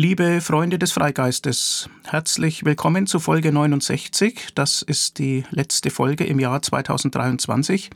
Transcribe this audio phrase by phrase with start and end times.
[0.00, 4.50] Liebe Freunde des Freigeistes, herzlich willkommen zu Folge 69.
[4.54, 7.90] Das ist die letzte Folge im Jahr 2023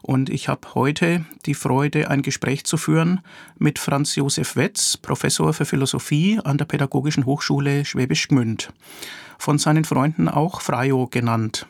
[0.00, 3.18] und ich habe heute die Freude, ein Gespräch zu führen
[3.58, 8.72] mit Franz Josef Wetz, Professor für Philosophie an der Pädagogischen Hochschule Schwäbisch Gmünd,
[9.36, 11.66] von seinen Freunden auch Freio genannt.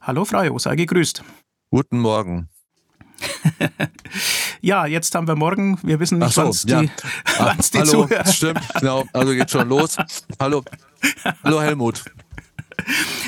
[0.00, 1.22] Hallo Freio, sei gegrüßt.
[1.70, 2.48] Guten Morgen.
[4.62, 5.78] ja, jetzt haben wir morgen.
[5.82, 6.80] Wir wissen nicht, so, wann es ja.
[6.80, 6.90] die,
[7.38, 8.26] ah, die Hallo, zuhören.
[8.26, 9.04] stimmt, genau.
[9.12, 9.98] Also geht schon los.
[10.40, 10.62] Hallo,
[11.44, 12.02] hallo Helmut.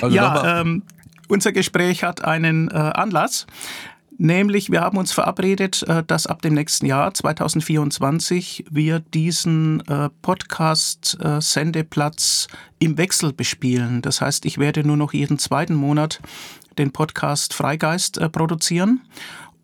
[0.01, 0.84] Also ja, ähm,
[1.29, 3.47] unser Gespräch hat einen äh, Anlass.
[4.16, 10.09] Nämlich, wir haben uns verabredet, äh, dass ab dem nächsten Jahr, 2024, wir diesen äh,
[10.23, 12.52] Podcast-Sendeplatz äh,
[12.85, 14.02] im Wechsel bespielen.
[14.02, 16.21] Das heißt, ich werde nur noch jeden zweiten Monat
[16.79, 19.01] den Podcast Freigeist produzieren.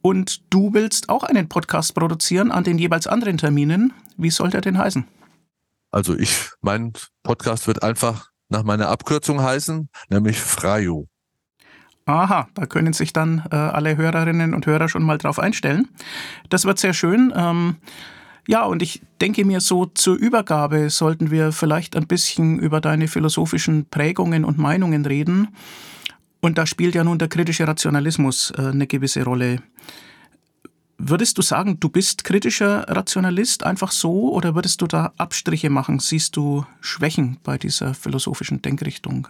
[0.02, 3.92] Und du willst auch einen Podcast produzieren an den jeweils anderen Terminen.
[4.16, 5.06] Wie soll der denn heißen?
[5.90, 11.08] Also ich, mein Podcast wird einfach nach meiner Abkürzung heißen, nämlich Freio.
[12.06, 15.88] Aha, da können sich dann äh, alle Hörerinnen und Hörer schon mal drauf einstellen.
[16.48, 17.32] Das wird sehr schön.
[17.36, 17.76] Ähm,
[18.48, 23.06] ja, und ich denke mir so zur Übergabe sollten wir vielleicht ein bisschen über deine
[23.06, 25.48] philosophischen Prägungen und Meinungen reden.
[26.40, 29.62] Und da spielt ja nun der kritische Rationalismus äh, eine gewisse Rolle.
[31.02, 35.98] Würdest du sagen, du bist kritischer Rationalist einfach so oder würdest du da Abstriche machen?
[35.98, 39.28] Siehst du Schwächen bei dieser philosophischen Denkrichtung?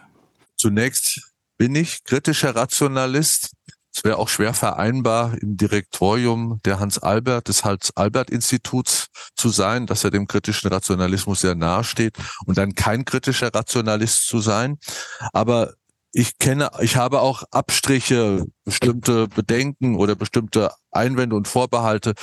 [0.56, 3.52] Zunächst bin ich kritischer Rationalist.
[3.94, 10.10] Es wäre auch schwer vereinbar, im Direktorium der Hans-Albert, des Hans-Albert-Instituts zu sein, dass er
[10.10, 12.16] dem kritischen Rationalismus sehr nahe steht
[12.46, 14.78] und dann kein kritischer Rationalist zu sein.
[15.32, 15.74] Aber
[16.12, 22.14] ich kenne, ich habe auch Abstriche, bestimmte Bedenken oder bestimmte Einwände und Vorbehalte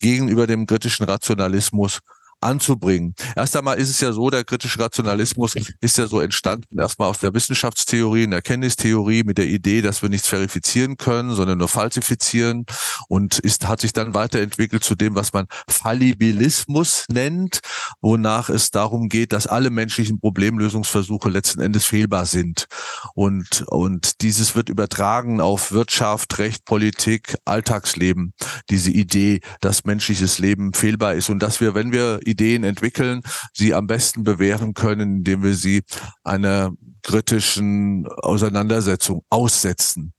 [0.00, 2.00] gegenüber dem kritischen Rationalismus
[2.46, 3.14] anzubringen.
[3.34, 7.18] Erst einmal ist es ja so, der kritische Rationalismus ist ja so entstanden, erstmal aus
[7.18, 11.68] der Wissenschaftstheorie, in der Erkenntnistheorie mit der Idee, dass wir nichts verifizieren können, sondern nur
[11.68, 12.64] falsifizieren
[13.08, 17.60] und ist, hat sich dann weiterentwickelt zu dem, was man Fallibilismus nennt,
[18.00, 22.66] wonach es darum geht, dass alle menschlichen Problemlösungsversuche letzten Endes fehlbar sind.
[23.14, 28.32] Und, und dieses wird übertragen auf Wirtschaft, Recht, Politik, Alltagsleben,
[28.70, 33.22] diese Idee, dass menschliches Leben fehlbar ist und dass wir, wenn wir Ideen entwickeln,
[33.54, 35.82] sie am besten bewähren können, indem wir sie
[36.22, 40.12] einer kritischen Auseinandersetzung aussetzen.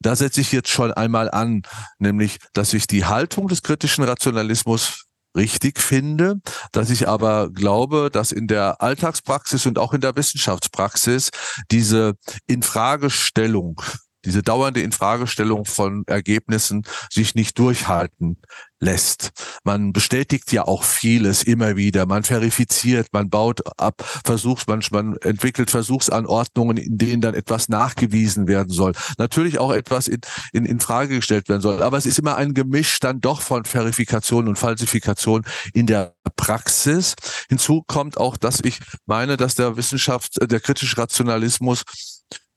[0.00, 1.62] Da setze ich jetzt schon einmal an,
[1.98, 6.40] nämlich, dass ich die Haltung des kritischen Rationalismus richtig finde,
[6.72, 11.30] dass ich aber glaube, dass in der Alltagspraxis und auch in der Wissenschaftspraxis
[11.70, 12.14] diese
[12.46, 13.82] Infragestellung
[14.24, 18.38] diese dauernde Infragestellung von Ergebnissen sich nicht durchhalten
[18.80, 19.30] lässt.
[19.64, 22.06] Man bestätigt ja auch vieles immer wieder.
[22.06, 28.46] Man verifiziert, man baut ab, versucht, man, man entwickelt Versuchsanordnungen, in denen dann etwas nachgewiesen
[28.46, 28.92] werden soll.
[29.18, 30.20] Natürlich auch etwas in,
[30.52, 31.82] in, in Frage gestellt werden soll.
[31.82, 37.14] Aber es ist immer ein Gemisch dann doch von Verifikation und Falsifikation in der Praxis.
[37.48, 41.84] Hinzu kommt auch, dass ich meine, dass der Wissenschaft, der kritische Rationalismus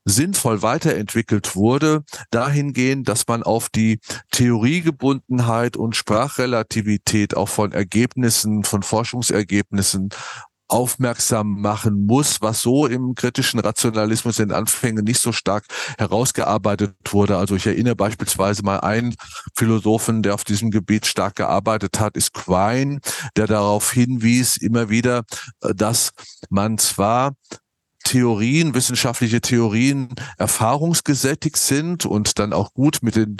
[0.05, 3.99] sinnvoll weiterentwickelt wurde, dahingehend, dass man auf die
[4.31, 10.09] Theoriegebundenheit und Sprachrelativität auch von Ergebnissen, von Forschungsergebnissen
[10.71, 15.65] aufmerksam machen muss, was so im kritischen Rationalismus in Anfängen nicht so stark
[15.97, 17.37] herausgearbeitet wurde.
[17.37, 19.15] Also ich erinnere beispielsweise mal einen
[19.57, 22.99] Philosophen, der auf diesem Gebiet stark gearbeitet hat, ist Quine,
[23.35, 25.23] der darauf hinwies immer wieder,
[25.61, 26.11] äh, dass
[26.49, 27.33] man zwar
[28.03, 33.37] Theorien, wissenschaftliche Theorien erfahrungsgesättigt sind und dann auch gut mit den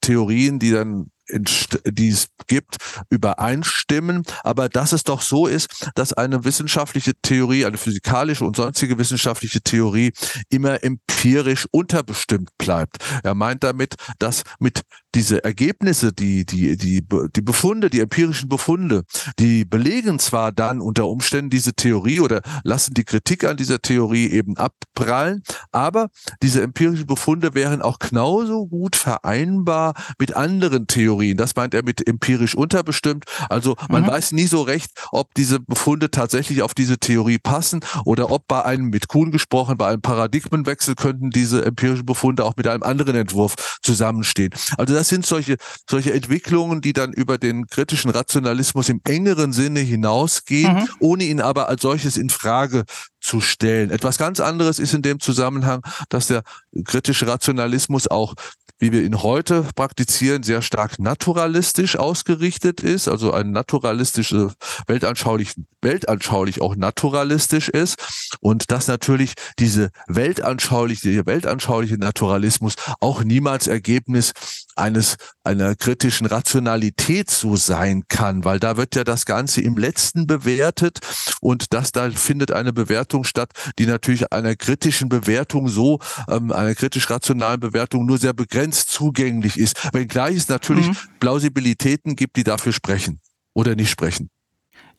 [0.00, 2.76] Theorien, die dann die es gibt,
[3.10, 4.24] übereinstimmen.
[4.42, 9.60] Aber dass es doch so ist, dass eine wissenschaftliche Theorie, eine physikalische und sonstige wissenschaftliche
[9.60, 10.12] Theorie
[10.48, 12.98] immer empirisch unterbestimmt bleibt.
[13.22, 14.82] Er meint damit, dass mit
[15.14, 19.04] diese Ergebnisse, die, die, die, die Befunde, die empirischen Befunde,
[19.38, 24.28] die belegen zwar dann unter Umständen diese Theorie oder lassen die Kritik an dieser Theorie
[24.28, 26.08] eben abprallen, aber
[26.42, 31.36] diese empirischen Befunde wären auch genauso gut vereinbar mit anderen Theorien.
[31.36, 33.24] Das meint er mit empirisch unterbestimmt.
[33.48, 34.08] Also man mhm.
[34.08, 38.64] weiß nie so recht, ob diese Befunde tatsächlich auf diese Theorie passen oder ob bei
[38.64, 43.14] einem mit Kuhn gesprochen, bei einem Paradigmenwechsel könnten diese empirischen Befunde auch mit einem anderen
[43.14, 44.50] Entwurf zusammenstehen.
[44.76, 45.56] Also das sind solche,
[45.88, 50.88] solche Entwicklungen, die dann über den kritischen Rationalismus im engeren Sinne hinausgehen, mhm.
[50.98, 52.84] ohne ihn aber als solches in Frage
[53.20, 53.90] zu stellen.
[53.90, 56.42] Etwas ganz anderes ist in dem Zusammenhang, dass der
[56.84, 58.34] kritische Rationalismus auch
[58.78, 64.52] wie wir ihn heute praktizieren, sehr stark naturalistisch ausgerichtet ist, also ein naturalistische,
[64.86, 67.96] weltanschaulich, weltanschaulich auch naturalistisch ist.
[68.40, 74.32] Und dass natürlich diese weltanschauliche, weltanschauliche Naturalismus auch niemals Ergebnis
[74.76, 75.16] eines
[75.48, 80.98] einer kritischen Rationalität so sein kann, weil da wird ja das Ganze im Letzten bewertet
[81.40, 86.74] und das da findet eine Bewertung statt, die natürlich einer kritischen Bewertung so, ähm, einer
[86.74, 89.94] kritisch-rationalen Bewertung nur sehr begrenzt zugänglich ist.
[89.94, 90.96] Wenngleich es natürlich mhm.
[91.18, 93.20] Plausibilitäten gibt, die dafür sprechen
[93.54, 94.28] oder nicht sprechen.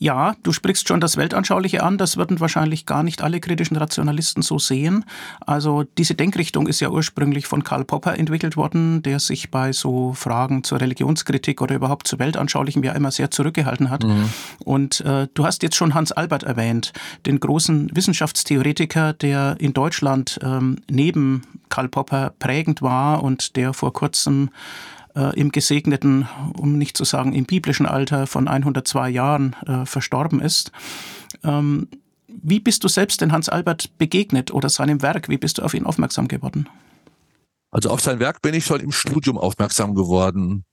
[0.02, 1.98] Ja, du sprichst schon das Weltanschauliche an.
[1.98, 5.04] Das würden wahrscheinlich gar nicht alle kritischen Rationalisten so sehen.
[5.46, 10.14] Also diese Denkrichtung ist ja ursprünglich von Karl Popper entwickelt worden, der sich bei so
[10.14, 14.06] Fragen zur Religionskritik oder überhaupt zu Weltanschaulichem ja immer sehr zurückgehalten hat.
[14.06, 14.30] Mhm.
[14.64, 16.94] Und äh, du hast jetzt schon Hans Albert erwähnt,
[17.26, 23.92] den großen Wissenschaftstheoretiker, der in Deutschland ähm, neben Karl Popper prägend war und der vor
[23.92, 24.50] kurzem
[25.16, 26.28] äh, im gesegneten,
[26.58, 30.72] um nicht zu sagen im biblischen Alter von 102 Jahren äh, verstorben ist.
[31.44, 31.88] Ähm,
[32.28, 35.30] wie bist du selbst den Hans Albert begegnet oder seinem Werk?
[35.30, 36.70] Wie bist du auf ihn aufmerksam geworden?
[37.72, 40.66] Also auf sein Werk bin ich schon im Studium aufmerksam geworden.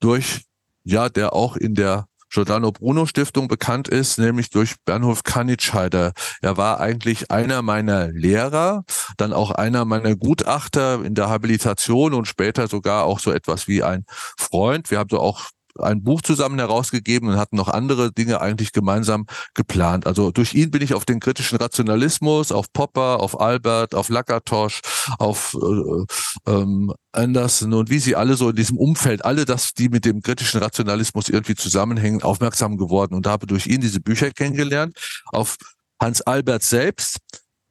[0.00, 0.42] Durch,
[0.84, 6.12] ja, der auch in der Giordano Bruno Stiftung bekannt ist, nämlich durch Bernhof Kanitscheider.
[6.42, 8.84] Er war eigentlich einer meiner Lehrer,
[9.16, 13.82] dann auch einer meiner Gutachter in der Habilitation und später sogar auch so etwas wie
[13.82, 14.04] ein
[14.36, 14.90] Freund.
[14.90, 15.48] Wir haben so auch
[15.80, 20.06] ein Buch zusammen herausgegeben und hatten noch andere Dinge eigentlich gemeinsam geplant.
[20.06, 24.80] Also durch ihn bin ich auf den kritischen Rationalismus, auf Popper, auf Albert, auf Lakatosch,
[25.18, 29.88] auf äh, ähm, Anderson und wie sie alle so in diesem Umfeld, alle das, die
[29.88, 34.96] mit dem kritischen Rationalismus irgendwie zusammenhängen, aufmerksam geworden und habe durch ihn diese Bücher kennengelernt.
[35.26, 35.56] Auf
[36.00, 37.18] Hans Albert selbst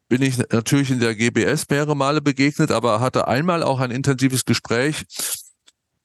[0.09, 4.45] bin ich natürlich in der GBS mehrere Male begegnet, aber hatte einmal auch ein intensives
[4.45, 5.06] Gespräch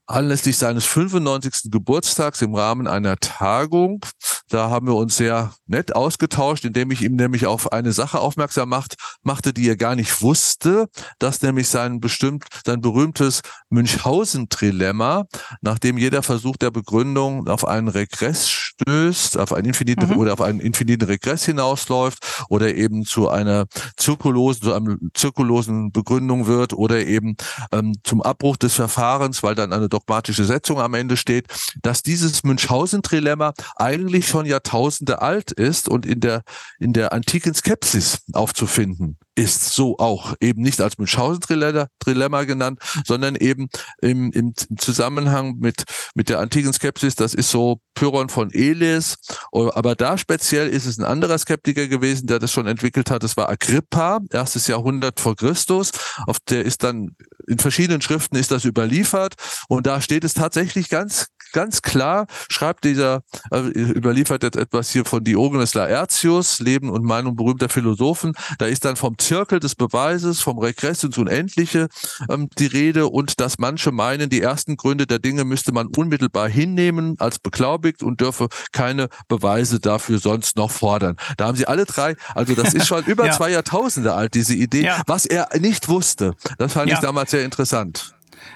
[0.06, 1.70] anlässlich seines 95.
[1.70, 4.04] Geburtstags im Rahmen einer Tagung.
[4.48, 8.68] Da haben wir uns sehr nett ausgetauscht, indem ich ihm nämlich auf eine Sache aufmerksam
[8.68, 10.88] macht, machte, die er gar nicht wusste,
[11.18, 13.40] dass nämlich sein bestimmt, sein berühmtes
[13.70, 15.24] Münchhausen-Trilemma,
[15.60, 20.16] nachdem jeder Versuch der Begründung auf einen Regress stößt, auf einen infiniten mhm.
[20.18, 23.66] oder auf einen infiniten Regress hinausläuft oder eben zu einer
[23.96, 27.36] zirkulosen, zu einem zirkulosen Begründung wird oder eben
[27.72, 31.46] ähm, zum Abbruch des Verfahrens, weil dann eine dogmatische Setzung am Ende steht,
[31.82, 36.42] dass dieses Münchhausen-Trilemma eigentlich schon Jahrtausende alt ist und in der,
[36.78, 43.68] in der antiken Skepsis aufzufinden ist so auch eben nicht als Münchhausen-Trilemma genannt, sondern eben
[44.00, 45.84] im, im Zusammenhang mit,
[46.14, 49.16] mit der antiken Skepsis, das ist so Pyrrhon von Elis,
[49.52, 53.36] aber da speziell ist es ein anderer Skeptiker gewesen, der das schon entwickelt hat, das
[53.36, 55.92] war Agrippa, erstes Jahrhundert vor Christus,
[56.26, 59.34] auf der ist dann in verschiedenen Schriften ist das überliefert.
[59.68, 65.04] Und da steht es tatsächlich ganz ganz klar schreibt dieser, äh, überliefert jetzt etwas hier
[65.04, 68.32] von Diogenes Laertius, Leben und Meinung berühmter Philosophen.
[68.58, 71.88] Da ist dann vom Zirkel des Beweises, vom Regress ins Unendliche
[72.28, 76.48] ähm, die Rede und dass manche meinen, die ersten Gründe der Dinge müsste man unmittelbar
[76.48, 81.16] hinnehmen als beglaubigt und dürfe keine Beweise dafür sonst noch fordern.
[81.36, 83.32] Da haben sie alle drei, also das ist schon über ja.
[83.32, 85.02] zwei Jahrtausende alt, diese Idee, ja.
[85.06, 86.34] was er nicht wusste.
[86.58, 86.96] Das fand ja.
[86.96, 88.14] ich damals sehr interessant.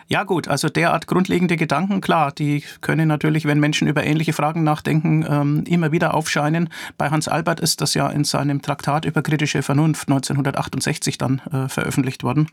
[0.09, 4.63] Ja gut, also derart grundlegende Gedanken, klar, die können natürlich, wenn Menschen über ähnliche Fragen
[4.63, 6.69] nachdenken, ähm, immer wieder aufscheinen.
[6.97, 11.69] Bei Hans Albert ist das ja in seinem Traktat über kritische Vernunft 1968 dann äh,
[11.69, 12.49] veröffentlicht worden.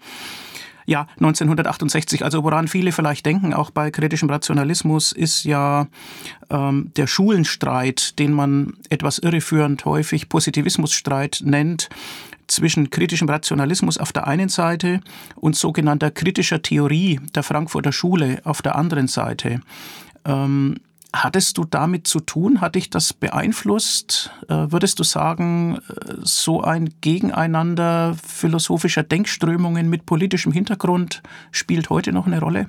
[0.85, 2.23] Ja, 1968.
[2.25, 5.87] Also woran viele vielleicht denken, auch bei kritischem Rationalismus, ist ja
[6.49, 11.89] ähm, der Schulenstreit, den man etwas irreführend häufig Positivismusstreit nennt,
[12.47, 14.99] zwischen kritischem Rationalismus auf der einen Seite
[15.35, 19.61] und sogenannter kritischer Theorie der Frankfurter Schule auf der anderen Seite.
[20.25, 20.75] Ähm,
[21.15, 22.59] Hattest du damit zu tun?
[22.59, 24.31] Hat dich das beeinflusst?
[24.49, 31.21] Äh, würdest du sagen, äh, so ein Gegeneinander philosophischer Denkströmungen mit politischem Hintergrund
[31.51, 32.67] spielt heute noch eine Rolle?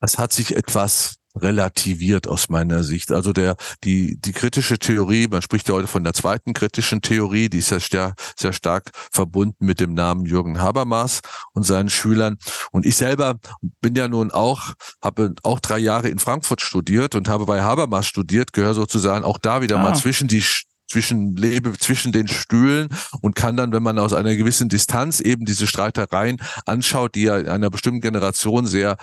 [0.00, 3.10] Das hat sich etwas relativiert aus meiner Sicht.
[3.10, 7.48] Also der, die, die kritische Theorie, man spricht ja heute von der zweiten kritischen Theorie,
[7.48, 11.20] die ist ja sehr, sehr stark verbunden mit dem Namen Jürgen Habermas
[11.52, 12.38] und seinen Schülern.
[12.70, 13.36] Und ich selber
[13.80, 18.06] bin ja nun auch, habe auch drei Jahre in Frankfurt studiert und habe bei Habermas
[18.06, 19.82] studiert, gehöre sozusagen auch da wieder ah.
[19.82, 20.44] mal zwischen die
[20.86, 22.88] zwischen lebe zwischen den Stühlen
[23.22, 27.38] und kann dann, wenn man aus einer gewissen Distanz eben diese Streitereien anschaut, die ja
[27.38, 28.96] in einer bestimmten Generation sehr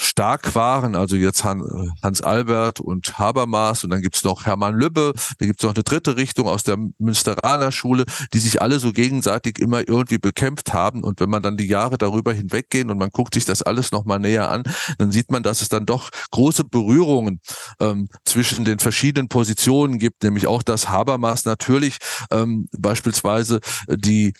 [0.00, 5.46] stark waren, also jetzt Hans Albert und Habermas und dann gibt's noch Hermann Lübbe, da
[5.46, 9.86] gibt's noch eine dritte Richtung aus der Münsteraner Schule, die sich alle so gegenseitig immer
[9.86, 11.04] irgendwie bekämpft haben.
[11.04, 14.18] Und wenn man dann die Jahre darüber hinweggehen und man guckt sich das alles nochmal
[14.18, 14.62] näher an,
[14.98, 17.40] dann sieht man, dass es dann doch große Berührungen
[17.78, 21.98] ähm, zwischen den verschiedenen Positionen gibt, nämlich auch, dass Habermas natürlich
[22.30, 24.32] ähm, beispielsweise die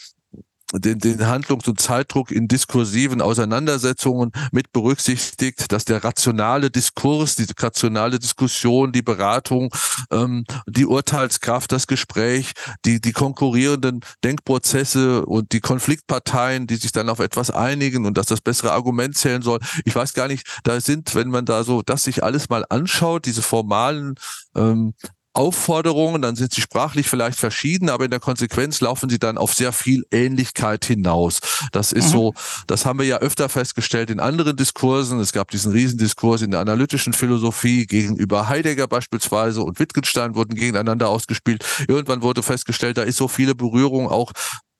[0.73, 7.47] den, den Handlungs- und Zeitdruck in diskursiven Auseinandersetzungen mit berücksichtigt, dass der rationale Diskurs, die
[7.59, 9.75] rationale Diskussion, die Beratung,
[10.11, 12.53] ähm, die Urteilskraft, das Gespräch,
[12.85, 18.27] die, die konkurrierenden Denkprozesse und die Konfliktparteien, die sich dann auf etwas einigen und dass
[18.27, 19.59] das bessere Argument zählen soll.
[19.85, 23.27] Ich weiß gar nicht, da sind, wenn man da so das sich alles mal anschaut,
[23.27, 24.15] diese formalen
[24.55, 24.95] ähm,
[25.33, 29.55] Aufforderungen, dann sind sie sprachlich vielleicht verschieden, aber in der Konsequenz laufen sie dann auf
[29.55, 31.41] sehr viel Ähnlichkeit hinaus.
[31.73, 32.11] Das ist mhm.
[32.11, 32.35] so,
[32.67, 35.21] das haben wir ja öfter festgestellt in anderen Diskursen.
[35.21, 41.09] Es gab diesen Riesendiskurs in der analytischen Philosophie gegenüber Heidegger beispielsweise und Wittgenstein wurden gegeneinander
[41.09, 41.65] ausgespielt.
[41.87, 44.33] Irgendwann wurde festgestellt, da ist so viele Berührung auch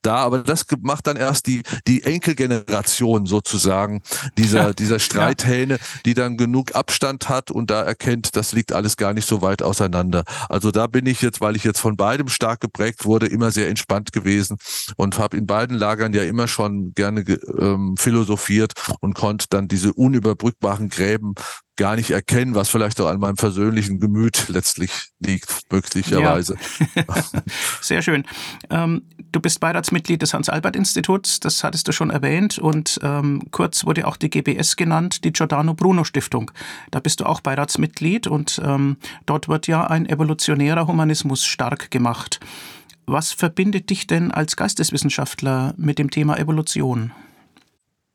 [0.03, 4.03] da, aber das macht dann erst die, die Enkelgeneration sozusagen
[4.39, 8.97] dieser, ja, dieser Streithähne, die dann genug Abstand hat und da erkennt, das liegt alles
[8.97, 10.25] gar nicht so weit auseinander.
[10.49, 13.69] Also da bin ich jetzt, weil ich jetzt von beidem stark geprägt wurde, immer sehr
[13.69, 14.57] entspannt gewesen
[14.97, 19.93] und habe in beiden Lagern ja immer schon gerne ähm, philosophiert und konnte dann diese
[19.93, 21.35] unüberbrückbaren Gräben
[21.81, 26.57] gar nicht erkennen, was vielleicht auch an meinem persönlichen Gemüt letztlich liegt, möglicherweise.
[26.95, 27.05] Ja.
[27.81, 28.27] Sehr schön.
[28.69, 29.01] Ähm,
[29.33, 34.19] du bist Beiratsmitglied des Hans-Albert-Instituts, das hattest du schon erwähnt, und ähm, kurz wurde auch
[34.19, 36.51] die GBS genannt, die Giordano Bruno Stiftung.
[36.91, 42.41] Da bist du auch Beiratsmitglied und ähm, dort wird ja ein evolutionärer Humanismus stark gemacht.
[43.07, 47.13] Was verbindet dich denn als Geisteswissenschaftler mit dem Thema Evolution?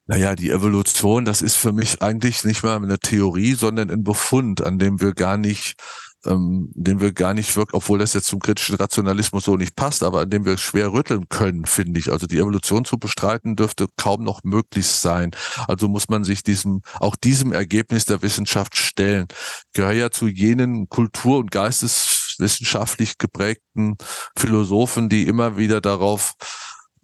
[0.07, 4.63] Naja, die Evolution, das ist für mich eigentlich nicht mal eine Theorie, sondern ein Befund,
[4.63, 5.81] an dem wir gar nicht,
[6.27, 10.03] ähm, den wir gar nicht wirklich, obwohl das jetzt zum kritischen Rationalismus so nicht passt,
[10.03, 12.11] aber an dem wir schwer rütteln können, finde ich.
[12.11, 15.31] Also die Evolution zu bestreiten dürfte kaum noch möglich sein.
[15.67, 19.25] Also muss man sich diesem, auch diesem Ergebnis der Wissenschaft stellen.
[19.73, 23.97] Gehöre ja zu jenen Kultur- und geisteswissenschaftlich geprägten
[24.37, 26.35] Philosophen, die immer wieder darauf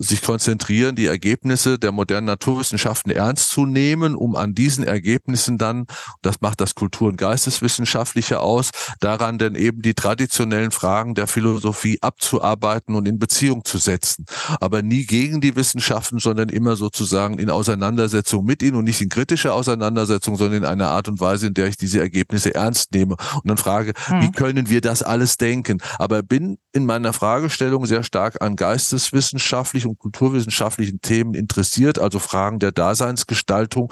[0.02, 5.86] sich konzentrieren, die Ergebnisse der modernen Naturwissenschaften ernst zu nehmen, um an diesen Ergebnissen dann,
[6.22, 12.00] das macht das Kultur- und Geisteswissenschaftliche aus, daran denn eben die traditionellen Fragen der Philosophie
[12.02, 14.26] abzuarbeiten und in Beziehung zu setzen.
[14.60, 19.10] Aber nie gegen die Wissenschaften, sondern immer sozusagen in Auseinandersetzung mit ihnen und nicht in
[19.10, 23.16] kritischer Auseinandersetzung, sondern in einer Art und Weise, in der ich diese Ergebnisse ernst nehme
[23.36, 24.22] und dann frage, hm.
[24.22, 25.82] wie können wir das alles denken?
[26.00, 32.60] Aber bin in meiner Fragestellung sehr stark an geisteswissenschaftlich und kulturwissenschaftlichen Themen interessiert, also Fragen
[32.60, 33.92] der Daseinsgestaltung,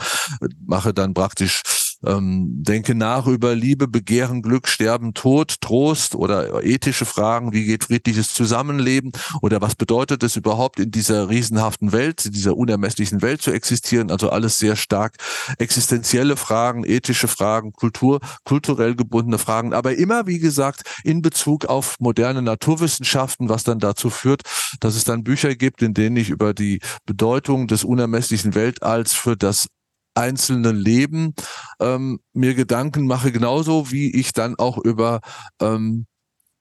[0.65, 1.62] mache dann praktisch
[2.06, 7.86] ähm, denke nach über Liebe, Begehren, Glück, Sterben, Tod, Trost oder ethische Fragen, wie geht
[7.86, 13.41] friedliches Zusammenleben oder was bedeutet es überhaupt in dieser riesenhaften Welt, in dieser unermesslichen Welt
[13.41, 15.18] zu existieren, also alles sehr stark
[15.58, 21.98] existenzielle Fragen, ethische Fragen, Kultur, kulturell gebundene Fragen, aber immer, wie gesagt, in Bezug auf
[22.00, 24.44] moderne Naturwissenschaften, was dann dazu führt,
[24.79, 29.36] dass es dann Bücher gibt, in denen ich über die Bedeutung des unermesslichen Weltalls für
[29.36, 29.68] das
[30.16, 31.34] einzelne Leben
[31.80, 35.22] ähm, mir Gedanken mache, genauso wie ich dann auch über
[35.62, 36.06] ähm,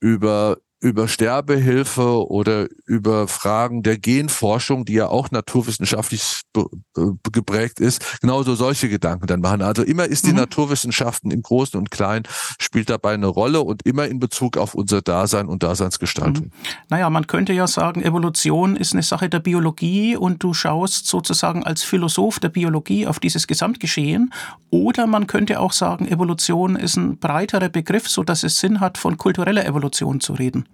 [0.01, 6.43] über über Sterbehilfe oder über Fragen der Genforschung, die ja auch naturwissenschaftlich
[7.33, 9.63] geprägt ist, genauso solche Gedanken dann machen.
[9.63, 10.37] Also immer ist die mhm.
[10.37, 12.25] Naturwissenschaften im Großen und Kleinen
[12.61, 16.47] spielt dabei eine Rolle und immer in Bezug auf unser Dasein und Daseinsgestaltung.
[16.47, 16.53] Mhm.
[16.89, 21.65] Naja, man könnte ja sagen, Evolution ist eine Sache der Biologie und du schaust sozusagen
[21.65, 24.33] als Philosoph der Biologie auf dieses Gesamtgeschehen.
[24.71, 28.97] Oder man könnte auch sagen, Evolution ist ein breiterer Begriff, so dass es Sinn hat,
[28.99, 30.68] von kultureller Evolution zu reden.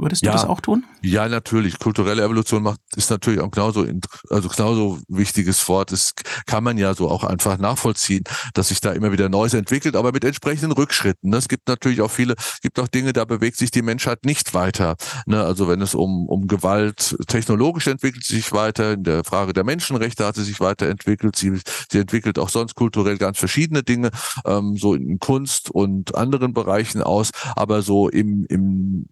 [0.00, 0.86] Würdest ja, du das auch tun?
[1.02, 1.78] Ja, natürlich.
[1.78, 3.86] Kulturelle Evolution macht, ist natürlich auch genauso,
[4.30, 5.92] also genauso wichtiges Wort.
[5.92, 6.14] Das
[6.46, 10.12] kann man ja so auch einfach nachvollziehen, dass sich da immer wieder Neues entwickelt, aber
[10.12, 11.28] mit entsprechenden Rückschritten.
[11.28, 11.36] Ne?
[11.36, 14.96] Es gibt natürlich auch viele, gibt auch Dinge, da bewegt sich die Menschheit nicht weiter.
[15.26, 15.44] Ne?
[15.44, 19.64] Also wenn es um, um Gewalt technologisch entwickelt sie sich weiter, in der Frage der
[19.64, 21.36] Menschenrechte hat sie sich weiterentwickelt.
[21.36, 21.60] Sie,
[21.92, 24.10] sie entwickelt auch sonst kulturell ganz verschiedene Dinge,
[24.46, 29.06] ähm, so in Kunst und anderen Bereichen aus, aber so im, im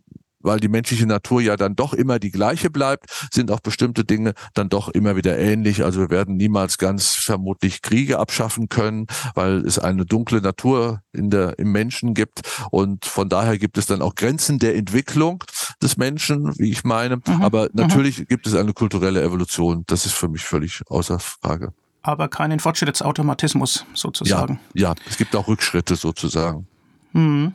[0.48, 4.32] weil die menschliche Natur ja dann doch immer die gleiche bleibt, sind auch bestimmte Dinge
[4.54, 5.84] dann doch immer wieder ähnlich.
[5.84, 11.28] Also wir werden niemals ganz vermutlich Kriege abschaffen können, weil es eine dunkle Natur in
[11.28, 12.40] der, im Menschen gibt.
[12.70, 15.44] Und von daher gibt es dann auch Grenzen der Entwicklung
[15.82, 17.16] des Menschen, wie ich meine.
[17.16, 17.42] Mhm.
[17.42, 17.70] Aber mhm.
[17.74, 18.26] natürlich mhm.
[18.28, 19.84] gibt es eine kulturelle Evolution.
[19.86, 21.74] Das ist für mich völlig außer Frage.
[22.00, 24.60] aber keinen Fortschrittsautomatismus sozusagen.
[24.72, 26.66] Ja, ja, es gibt auch Rückschritte sozusagen.
[27.12, 27.52] Hm.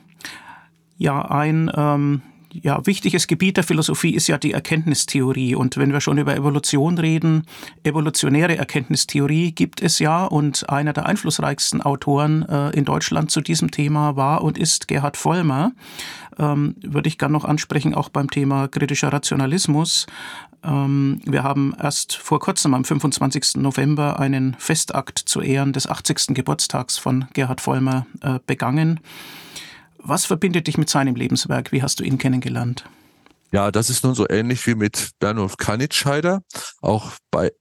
[0.96, 2.22] Ja, ein ähm,
[2.62, 5.54] ja, wichtiges Gebiet der Philosophie ist ja die Erkenntnistheorie.
[5.54, 7.46] Und wenn wir schon über Evolution reden,
[7.82, 10.24] evolutionäre Erkenntnistheorie gibt es ja.
[10.24, 15.16] Und einer der einflussreichsten Autoren äh, in Deutschland zu diesem Thema war und ist Gerhard
[15.16, 15.72] Vollmer.
[16.38, 20.06] Ähm, würde ich gerne noch ansprechen, auch beim Thema kritischer Rationalismus.
[20.62, 23.56] Ähm, wir haben erst vor kurzem am 25.
[23.56, 26.34] November einen Festakt zu Ehren des 80.
[26.34, 29.00] Geburtstags von Gerhard Vollmer äh, begangen.
[30.06, 31.72] Was verbindet dich mit seinem Lebenswerk?
[31.72, 32.84] Wie hast du ihn kennengelernt?
[33.52, 36.42] Ja, das ist nun so ähnlich wie mit Bernulf Kanitscheider.
[36.82, 37.52] Auch bei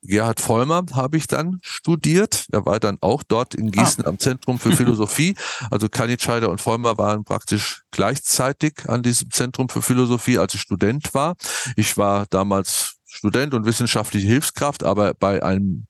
[0.00, 2.46] Gerhard Vollmer habe ich dann studiert.
[2.50, 4.08] Er war dann auch dort in Gießen ah.
[4.08, 5.36] am Zentrum für Philosophie.
[5.70, 11.12] Also Kanitscheider und Vollmer waren praktisch gleichzeitig an diesem Zentrum für Philosophie, als ich Student
[11.12, 11.36] war.
[11.76, 15.86] Ich war damals Student und wissenschaftliche Hilfskraft, aber bei einem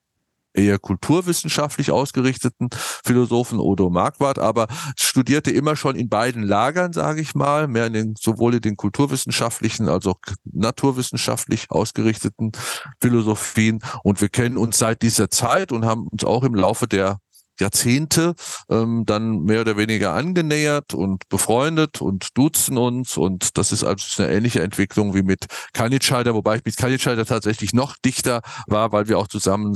[0.55, 7.35] eher kulturwissenschaftlich ausgerichteten Philosophen Odo Marquardt, aber studierte immer schon in beiden Lagern, sage ich
[7.35, 12.53] mal, mehr in den, sowohl in den kulturwissenschaftlichen als auch naturwissenschaftlich ausgerichteten
[13.01, 13.81] Philosophien.
[14.03, 17.19] Und wir kennen uns seit dieser Zeit und haben uns auch im Laufe der
[17.61, 18.35] Jahrzehnte
[18.71, 24.23] ähm, dann mehr oder weniger angenähert und befreundet und duzen uns und das ist also
[24.23, 29.09] eine ähnliche Entwicklung wie mit Kanitscheider, wobei ich mit Kanitscheider tatsächlich noch dichter war, weil
[29.09, 29.75] wir auch zusammen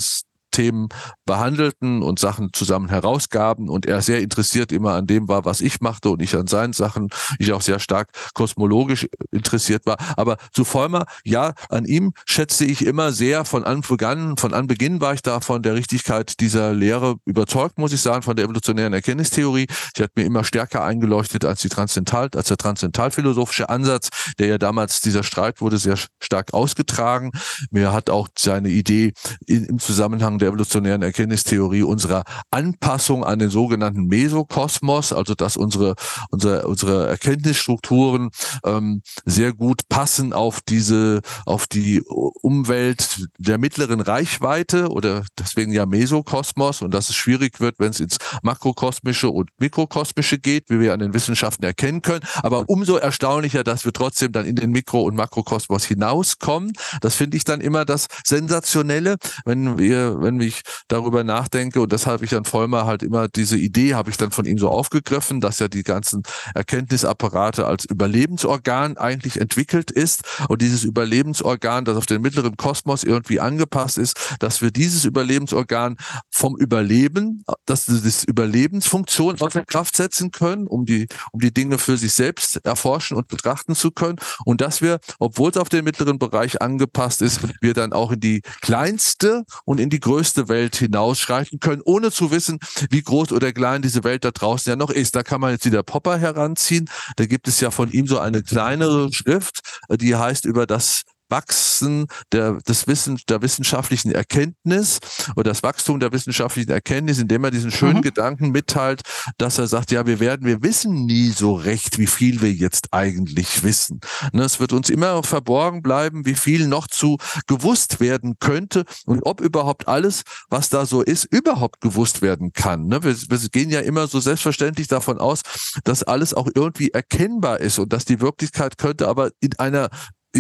[0.56, 0.88] Themen
[1.26, 5.82] behandelten und Sachen zusammen herausgaben und er sehr interessiert immer an dem war, was ich
[5.82, 9.98] machte und ich an seinen Sachen, ich auch sehr stark kosmologisch interessiert war.
[10.16, 15.12] Aber zu Vollmer, ja, an ihm schätzte ich immer sehr von Anbeginn, von Anbeginn war
[15.12, 19.66] ich da von der Richtigkeit dieser Lehre überzeugt, muss ich sagen, von der evolutionären Erkenntnistheorie.
[19.94, 24.08] Sie hat mir immer stärker eingeleuchtet als die Transzendental, als der transzendentalphilosophische Ansatz,
[24.38, 27.32] der ja damals dieser Streit wurde sehr stark ausgetragen.
[27.70, 29.12] Mir hat auch seine Idee
[29.46, 35.94] im Zusammenhang der der evolutionären Erkenntnistheorie unserer Anpassung an den sogenannten Mesokosmos, also dass unsere,
[36.30, 38.30] unsere, unsere Erkenntnisstrukturen
[38.64, 45.84] ähm, sehr gut passen auf diese, auf die Umwelt der mittleren Reichweite oder deswegen ja
[45.84, 50.92] Mesokosmos und dass es schwierig wird, wenn es ins Makrokosmische und Mikrokosmische geht, wie wir
[50.92, 52.24] an den Wissenschaften erkennen können.
[52.42, 56.72] Aber umso erstaunlicher, dass wir trotzdem dann in den Mikro- und Makrokosmos hinauskommen.
[57.00, 61.80] Das finde ich dann immer das Sensationelle, wenn wir, wenn ich darüber nachdenke.
[61.80, 64.68] Und deshalb ich an Vollmer halt immer diese Idee habe ich dann von ihm so
[64.68, 66.22] aufgegriffen, dass ja die ganzen
[66.54, 70.22] Erkenntnisapparate als Überlebensorgan eigentlich entwickelt ist.
[70.48, 75.96] Und dieses Überlebensorgan, das auf den mittleren Kosmos irgendwie angepasst ist, dass wir dieses Überlebensorgan
[76.30, 81.96] vom Überleben, dass das Überlebensfunktion außer Kraft setzen können, um die, um die Dinge für
[81.96, 84.18] sich selbst erforschen und betrachten zu können.
[84.44, 88.20] Und dass wir, obwohl es auf den mittleren Bereich angepasst ist, wir dann auch in
[88.20, 92.58] die kleinste und in die größte größte Welt hinausschreiten können, ohne zu wissen,
[92.90, 95.14] wie groß oder klein diese Welt da draußen ja noch ist.
[95.14, 96.90] Da kann man jetzt wieder Popper heranziehen.
[97.14, 102.06] Da gibt es ja von ihm so eine kleinere Schrift, die heißt über das Wachsen
[102.32, 104.98] der, des Wissen, der wissenschaftlichen Erkenntnis
[105.36, 108.02] oder das Wachstum der wissenschaftlichen Erkenntnis, indem er diesen schönen mhm.
[108.02, 109.02] Gedanken mitteilt,
[109.38, 112.88] dass er sagt, ja, wir werden, wir wissen nie so recht, wie viel wir jetzt
[112.92, 114.00] eigentlich wissen.
[114.32, 119.22] Ne, es wird uns immer verborgen bleiben, wie viel noch zu gewusst werden könnte und
[119.22, 122.86] ob überhaupt alles, was da so ist, überhaupt gewusst werden kann.
[122.86, 125.40] Ne, wir, wir gehen ja immer so selbstverständlich davon aus,
[125.84, 129.88] dass alles auch irgendwie erkennbar ist und dass die Wirklichkeit könnte aber in einer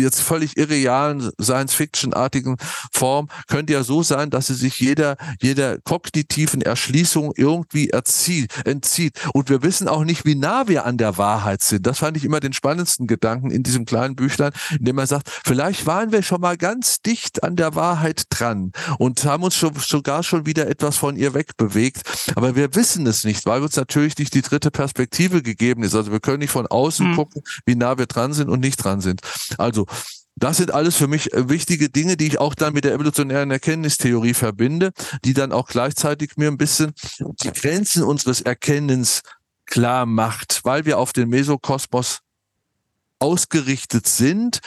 [0.00, 2.56] jetzt völlig irrealen, Science-Fiction-artigen
[2.92, 9.14] Form könnte ja so sein, dass sie sich jeder, jeder kognitiven Erschließung irgendwie erzieht, entzieht.
[9.32, 11.86] Und wir wissen auch nicht, wie nah wir an der Wahrheit sind.
[11.86, 15.30] Das fand ich immer den spannendsten Gedanken in diesem kleinen Büchlein, in dem er sagt,
[15.44, 19.74] vielleicht waren wir schon mal ganz dicht an der Wahrheit dran und haben uns schon,
[19.76, 22.02] sogar schon wieder etwas von ihr wegbewegt.
[22.34, 25.94] Aber wir wissen es nicht, weil uns natürlich nicht die dritte Perspektive gegeben ist.
[25.94, 27.16] Also wir können nicht von außen hm.
[27.16, 29.20] gucken, wie nah wir dran sind und nicht dran sind.
[29.58, 29.85] Also
[30.36, 33.50] das sind alles für mich äh, wichtige Dinge, die ich auch dann mit der evolutionären
[33.50, 34.92] Erkenntnistheorie verbinde,
[35.24, 39.22] die dann auch gleichzeitig mir ein bisschen die Grenzen unseres Erkennens
[39.64, 42.20] klar macht, weil wir auf den Mesokosmos
[43.18, 44.60] ausgerichtet sind,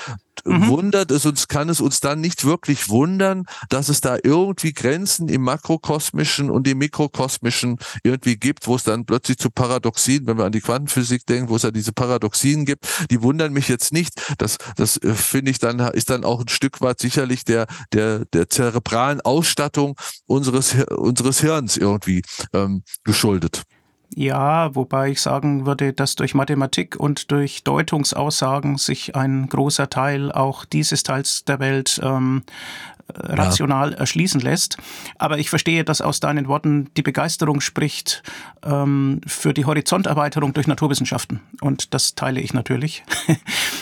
[0.45, 0.67] mhm.
[0.67, 5.29] wundert es uns, kann es uns dann nicht wirklich wundern, dass es da irgendwie Grenzen
[5.29, 10.45] im makrokosmischen und im mikrokosmischen irgendwie gibt, wo es dann plötzlich zu Paradoxien, wenn wir
[10.45, 14.21] an die Quantenphysik denken, wo es ja diese Paradoxien gibt, die wundern mich jetzt nicht.
[14.37, 18.25] Das, das äh, finde ich dann, ist dann auch ein Stück weit sicherlich der, der,
[18.25, 22.21] der zerebralen Ausstattung unseres, unseres Hirns irgendwie
[22.53, 23.63] ähm, geschuldet.
[24.15, 30.31] Ja, wobei ich sagen würde, dass durch Mathematik und durch Deutungsaussagen sich ein großer Teil
[30.31, 32.43] auch dieses Teils der Welt ähm,
[32.97, 33.97] äh, rational ja.
[33.97, 34.77] erschließen lässt.
[35.17, 38.23] Aber ich verstehe, dass aus deinen Worten die Begeisterung spricht
[38.63, 41.41] ähm, für die Horizonterweiterung durch Naturwissenschaften.
[41.61, 43.03] Und das teile ich natürlich.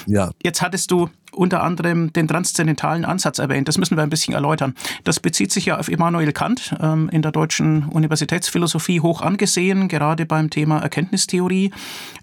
[0.09, 0.31] Ja.
[0.41, 3.67] Jetzt hattest du unter anderem den transzendentalen Ansatz erwähnt.
[3.67, 4.73] Das müssen wir ein bisschen erläutern.
[5.03, 10.25] Das bezieht sich ja auf Immanuel Kant, ähm, in der deutschen Universitätsphilosophie hoch angesehen, gerade
[10.25, 11.71] beim Thema Erkenntnistheorie.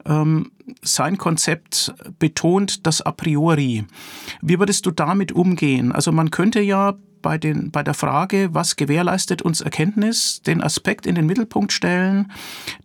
[0.07, 0.51] Ähm,
[0.83, 3.85] sein Konzept betont das A priori.
[4.41, 5.93] Wie würdest du damit umgehen?
[5.93, 11.07] Also man könnte ja bei, den, bei der Frage, was gewährleistet uns Erkenntnis, den Aspekt
[11.07, 12.31] in den Mittelpunkt stellen,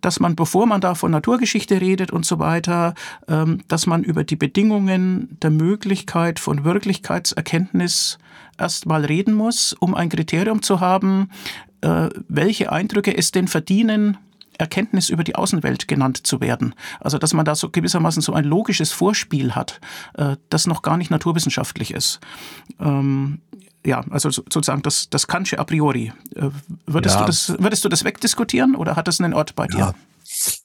[0.01, 2.95] dass man, bevor man da von Naturgeschichte redet und so weiter,
[3.27, 8.17] ähm, dass man über die Bedingungen der Möglichkeit von Wirklichkeitserkenntnis
[8.57, 11.29] erstmal reden muss, um ein Kriterium zu haben,
[11.81, 14.17] äh, welche Eindrücke es denn verdienen,
[14.59, 16.75] Erkenntnis über die Außenwelt genannt zu werden.
[16.99, 19.79] Also dass man da so gewissermaßen so ein logisches Vorspiel hat,
[20.15, 22.19] äh, das noch gar nicht naturwissenschaftlich ist.
[22.79, 23.41] Ähm,
[23.85, 26.11] ja, also sozusagen das, das Kantsche a priori.
[26.35, 26.49] Äh,
[26.85, 27.21] würdest, ja.
[27.21, 29.79] du das, würdest du das wegdiskutieren oder hat das einen Ort bei dir?
[29.79, 29.93] Ja.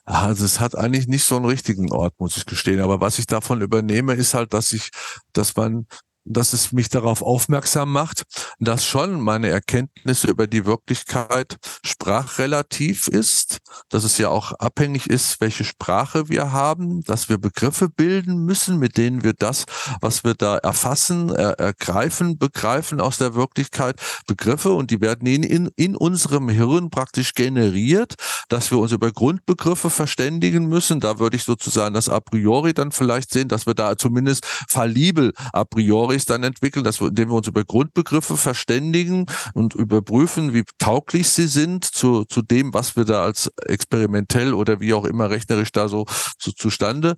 [0.04, 2.80] Also es hat eigentlich nicht so einen richtigen Ort, muss ich gestehen.
[2.80, 4.90] Aber was ich davon übernehme, ist halt, dass ich,
[5.33, 5.87] dass man
[6.25, 8.25] dass es mich darauf aufmerksam macht,
[8.59, 13.59] dass schon meine Erkenntnisse über die Wirklichkeit sprachrelativ ist,
[13.91, 18.79] dass es ja auch abhängig ist, welche Sprache wir haben, dass wir Begriffe bilden müssen,
[18.79, 19.65] mit denen wir das,
[20.01, 25.43] was wir da erfassen, er, ergreifen, begreifen aus der Wirklichkeit, Begriffe und die werden in,
[25.43, 28.15] in, in unserem Hirn praktisch generiert,
[28.49, 31.01] dass wir uns über Grundbegriffe verständigen müssen.
[31.01, 35.33] Da würde ich sozusagen das a priori dann vielleicht sehen, dass wir da zumindest fallibel
[35.53, 40.55] a priori Stories dann entwickeln, dass wir, indem wir uns über Grundbegriffe verständigen und überprüfen,
[40.55, 45.05] wie tauglich sie sind zu, zu dem, was wir da als experimentell oder wie auch
[45.05, 46.07] immer rechnerisch da so,
[46.38, 47.16] so zustande,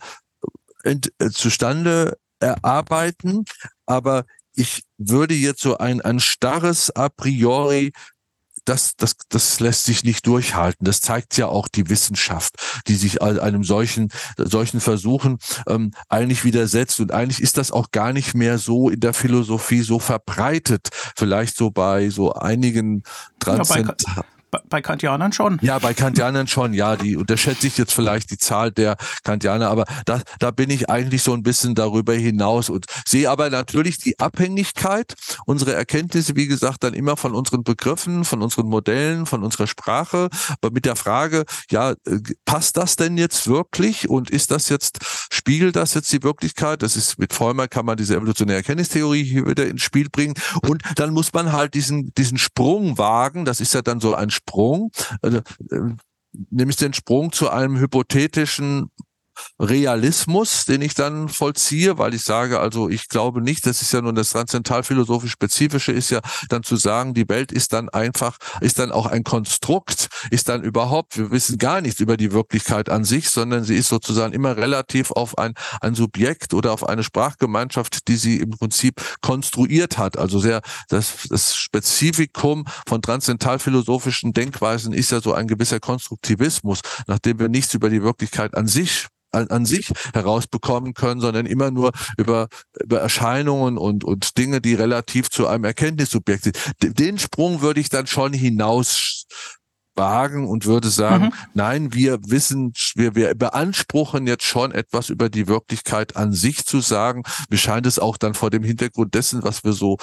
[0.84, 3.44] ent, äh, zustande erarbeiten.
[3.86, 7.92] Aber ich würde jetzt so ein, ein starres a priori
[8.68, 10.84] das, das, das lässt sich nicht durchhalten.
[10.84, 12.54] Das zeigt ja auch die Wissenschaft,
[12.86, 17.00] die sich einem solchen, solchen Versuchen ähm, eigentlich widersetzt.
[17.00, 20.88] Und eigentlich ist das auch gar nicht mehr so in der Philosophie so verbreitet.
[21.16, 23.02] Vielleicht so bei so einigen
[23.38, 24.24] Transzent ja,
[24.68, 25.58] bei Kantianern schon.
[25.62, 26.96] Ja, bei Kantianern schon, ja.
[26.96, 31.22] Die unterschätze ich jetzt vielleicht die Zahl der Kantianer, aber da, da bin ich eigentlich
[31.22, 35.14] so ein bisschen darüber hinaus und sehe aber natürlich die Abhängigkeit,
[35.46, 40.28] unsere Erkenntnisse, wie gesagt, dann immer von unseren Begriffen, von unseren Modellen, von unserer Sprache,
[40.60, 44.98] aber mit der Frage, ja, äh, passt das denn jetzt wirklich und ist das jetzt,
[45.30, 46.82] spiegelt das jetzt die Wirklichkeit?
[46.82, 50.82] Das ist mit Vollmer kann man diese evolutionäre Erkenntnistheorie hier wieder ins Spiel bringen und
[50.96, 54.90] dann muss man halt diesen, diesen Sprung wagen, das ist ja dann so ein Sprung,
[55.22, 55.38] also,
[55.70, 55.94] äh,
[56.50, 58.90] nämlich den Sprung zu einem hypothetischen
[59.58, 64.00] Realismus, den ich dann vollziehe, weil ich sage, also ich glaube nicht, das ist ja
[64.00, 68.78] nun das transzendentalphilosophisch spezifische ist ja dann zu sagen, die Welt ist dann einfach, ist
[68.78, 73.04] dann auch ein Konstrukt, ist dann überhaupt, wir wissen gar nichts über die Wirklichkeit an
[73.04, 78.08] sich, sondern sie ist sozusagen immer relativ auf ein, ein Subjekt oder auf eine Sprachgemeinschaft,
[78.08, 80.18] die sie im Prinzip konstruiert hat.
[80.18, 87.38] Also sehr, das, das Spezifikum von transzendentalphilosophischen Denkweisen ist ja so ein gewisser Konstruktivismus, nachdem
[87.38, 91.92] wir nichts über die Wirklichkeit an sich an, an sich herausbekommen können, sondern immer nur
[92.16, 92.48] über,
[92.80, 96.58] über Erscheinungen und, und Dinge, die relativ zu einem Erkenntnissubjekt sind.
[96.80, 99.26] Den Sprung würde ich dann schon hinaus
[99.96, 101.32] wagen und würde sagen, mhm.
[101.54, 106.80] nein, wir wissen, wir, wir beanspruchen jetzt schon etwas über die Wirklichkeit an sich zu
[106.80, 107.22] sagen.
[107.48, 109.96] Mir scheint es auch dann vor dem Hintergrund dessen, was wir so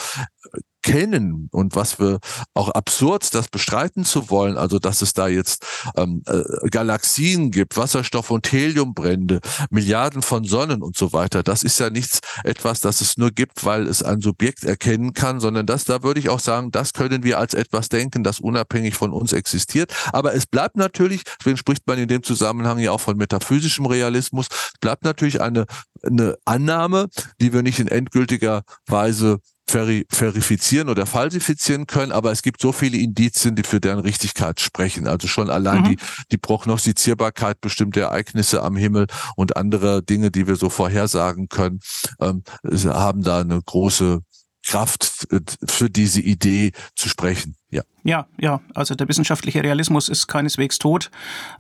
[0.84, 2.20] kennen und was wir
[2.54, 5.66] auch absurd, das bestreiten zu wollen, also dass es da jetzt
[5.96, 11.80] ähm, äh, Galaxien gibt, Wasserstoff- und Heliumbrände, Milliarden von Sonnen und so weiter, das ist
[11.80, 15.86] ja nichts etwas, das es nur gibt, weil es ein Subjekt erkennen kann, sondern das,
[15.86, 19.34] da würde ich auch sagen, das können wir als etwas denken, das unabhängig von uns
[19.34, 19.94] existiert.
[20.12, 24.48] Aber es bleibt natürlich, deswegen spricht man in dem Zusammenhang ja auch von metaphysischem Realismus,
[24.82, 25.66] bleibt natürlich eine,
[26.04, 27.08] eine Annahme,
[27.40, 29.40] die wir nicht in endgültiger Weise
[29.74, 35.08] verifizieren oder falsifizieren können, aber es gibt so viele Indizien, die für deren Richtigkeit sprechen.
[35.08, 35.90] Also schon allein mhm.
[35.90, 35.98] die,
[36.32, 41.80] die Prognostizierbarkeit bestimmter Ereignisse am Himmel und andere Dinge, die wir so vorhersagen können,
[42.22, 44.22] ähm, haben da eine große
[44.66, 47.56] Kraft äh, für diese Idee zu sprechen.
[47.70, 47.84] Ja.
[48.04, 51.12] Ja, ja, also der wissenschaftliche Realismus ist keineswegs tot.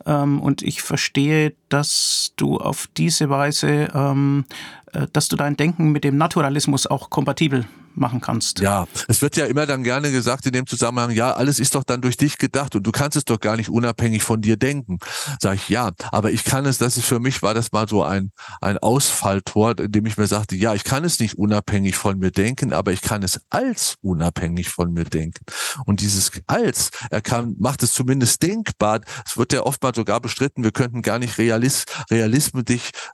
[0.05, 4.45] Ähm, und ich verstehe, dass du auf diese Weise, ähm,
[4.93, 7.65] äh, dass du dein Denken mit dem Naturalismus auch kompatibel
[7.95, 8.59] machen kannst.
[8.59, 11.83] Ja, es wird ja immer dann gerne gesagt in dem Zusammenhang, ja, alles ist doch
[11.83, 14.99] dann durch dich gedacht und du kannst es doch gar nicht unabhängig von dir denken.
[15.39, 18.03] Sag ich, ja, aber ich kann es, das ist für mich, war das mal so
[18.03, 22.17] ein, ein Ausfalltor, in dem ich mir sagte, ja, ich kann es nicht unabhängig von
[22.17, 25.43] mir denken, aber ich kann es als unabhängig von mir denken.
[25.85, 29.01] Und dieses als, er kann, macht es zumindest denkbar.
[29.25, 32.63] Es wird ja oftmals sogar bestritten, wir könnten gar nicht realis, realismisch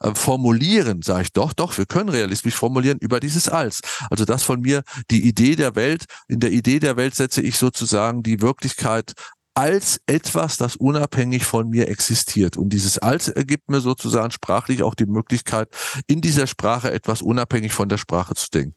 [0.02, 1.02] äh, formulieren.
[1.02, 3.82] Sage ich, doch, doch, wir können realistisch formulieren über dieses als.
[4.10, 4.69] Also das von mir,
[5.12, 9.14] die Idee der Welt, in der Idee der Welt setze ich sozusagen die Wirklichkeit
[9.54, 12.56] als etwas, das unabhängig von mir existiert.
[12.56, 15.70] Und dieses als ergibt mir sozusagen sprachlich auch die Möglichkeit,
[16.08, 18.76] in dieser Sprache etwas unabhängig von der Sprache zu denken.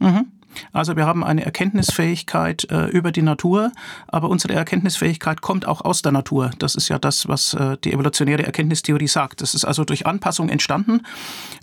[0.00, 0.37] Mhm.
[0.72, 3.72] Also wir haben eine Erkenntnisfähigkeit äh, über die Natur,
[4.06, 6.50] aber unsere Erkenntnisfähigkeit kommt auch aus der Natur.
[6.58, 9.40] Das ist ja das, was äh, die evolutionäre Erkenntnistheorie sagt.
[9.40, 11.02] Das ist also durch Anpassung entstanden,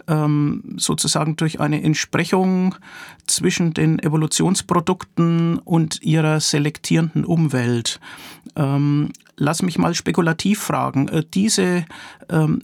[0.08, 2.76] ähm, sozusagen durch eine Entsprechung
[3.28, 8.00] zwischen den Evolutionsprodukten und ihrer selektierenden Umwelt.
[8.56, 11.08] Ähm, lass mich mal spekulativ fragen.
[11.08, 11.86] Äh, diese
[12.30, 12.63] ähm,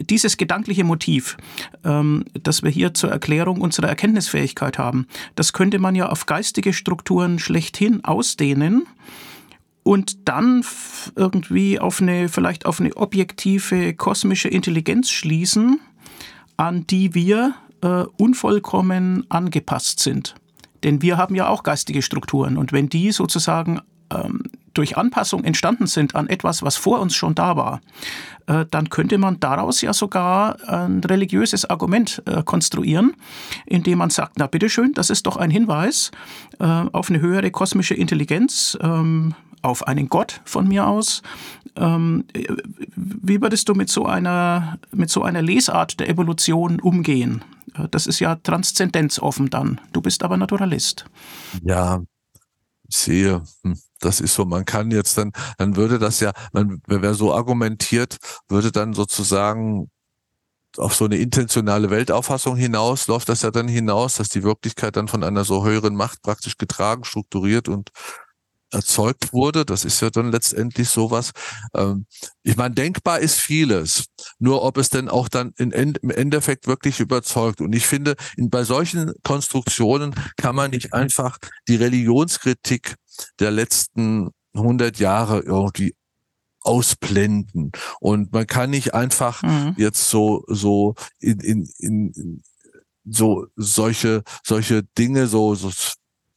[0.00, 1.36] dieses gedankliche Motiv,
[1.84, 6.72] ähm, das wir hier zur Erklärung unserer Erkenntnisfähigkeit haben, das könnte man ja auf geistige
[6.72, 8.86] Strukturen schlechthin ausdehnen
[9.82, 10.64] und dann
[11.14, 15.80] irgendwie auf eine, vielleicht auf eine objektive kosmische Intelligenz schließen,
[16.56, 20.34] an die wir äh, unvollkommen angepasst sind.
[20.82, 24.42] Denn wir haben ja auch geistige Strukturen und wenn die sozusagen ähm,
[24.76, 27.80] durch Anpassung entstanden sind an etwas, was vor uns schon da war,
[28.46, 33.14] äh, dann könnte man daraus ja sogar ein religiöses Argument äh, konstruieren,
[33.64, 36.10] indem man sagt, na bitteschön, das ist doch ein Hinweis
[36.58, 41.22] äh, auf eine höhere kosmische Intelligenz, ähm, auf einen Gott von mir aus.
[41.76, 42.24] Ähm,
[42.94, 47.44] wie würdest du mit so einer, mit so einer Lesart der Evolution umgehen?
[47.90, 49.80] Das ist ja transzendenzoffen dann.
[49.92, 51.04] Du bist aber Naturalist.
[51.62, 52.00] Ja,
[52.88, 56.80] ich sehe, hm, das ist so, man kann jetzt dann, dann würde das ja, man,
[56.86, 58.16] wer so argumentiert,
[58.48, 59.90] würde dann sozusagen
[60.78, 65.08] auf so eine intentionale Weltauffassung hinaus, läuft das ja dann hinaus, dass die Wirklichkeit dann
[65.08, 67.90] von einer so höheren Macht praktisch getragen, strukturiert und
[68.72, 69.64] erzeugt wurde.
[69.64, 71.30] Das ist ja dann letztendlich sowas.
[71.74, 72.06] Ähm,
[72.42, 74.06] ich meine, denkbar ist vieles.
[74.38, 77.60] Nur ob es denn auch dann im Endeffekt wirklich überzeugt.
[77.60, 81.38] Und ich finde, in, bei solchen Konstruktionen kann man nicht einfach
[81.68, 82.96] die Religionskritik
[83.40, 85.94] der letzten 100 Jahre irgendwie
[86.60, 87.72] ausblenden.
[88.00, 89.74] Und man kann nicht einfach mhm.
[89.78, 92.42] jetzt so, so in, in, in,
[93.08, 95.70] so solche, solche Dinge so, so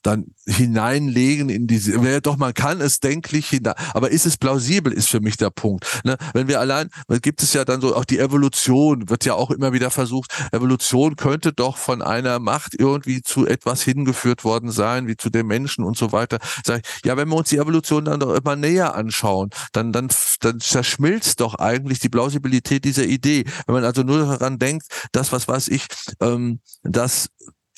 [0.01, 4.93] dann hineinlegen in diese, ja, doch, man kann es denklich hinein, aber ist es plausibel,
[4.93, 5.85] ist für mich der Punkt.
[6.03, 6.17] Ne?
[6.33, 6.89] Wenn wir allein,
[7.21, 11.15] gibt es ja dann so auch die Evolution, wird ja auch immer wieder versucht, Evolution
[11.15, 15.83] könnte doch von einer Macht irgendwie zu etwas hingeführt worden sein, wie zu den Menschen
[15.83, 16.39] und so weiter.
[16.65, 20.09] Sag ich, ja, wenn wir uns die Evolution dann doch immer näher anschauen, dann, dann,
[20.39, 23.43] dann verschmilzt doch eigentlich die Plausibilität dieser Idee.
[23.65, 25.87] Wenn man also nur daran denkt, das, was weiß ich,
[26.21, 27.29] ähm, dass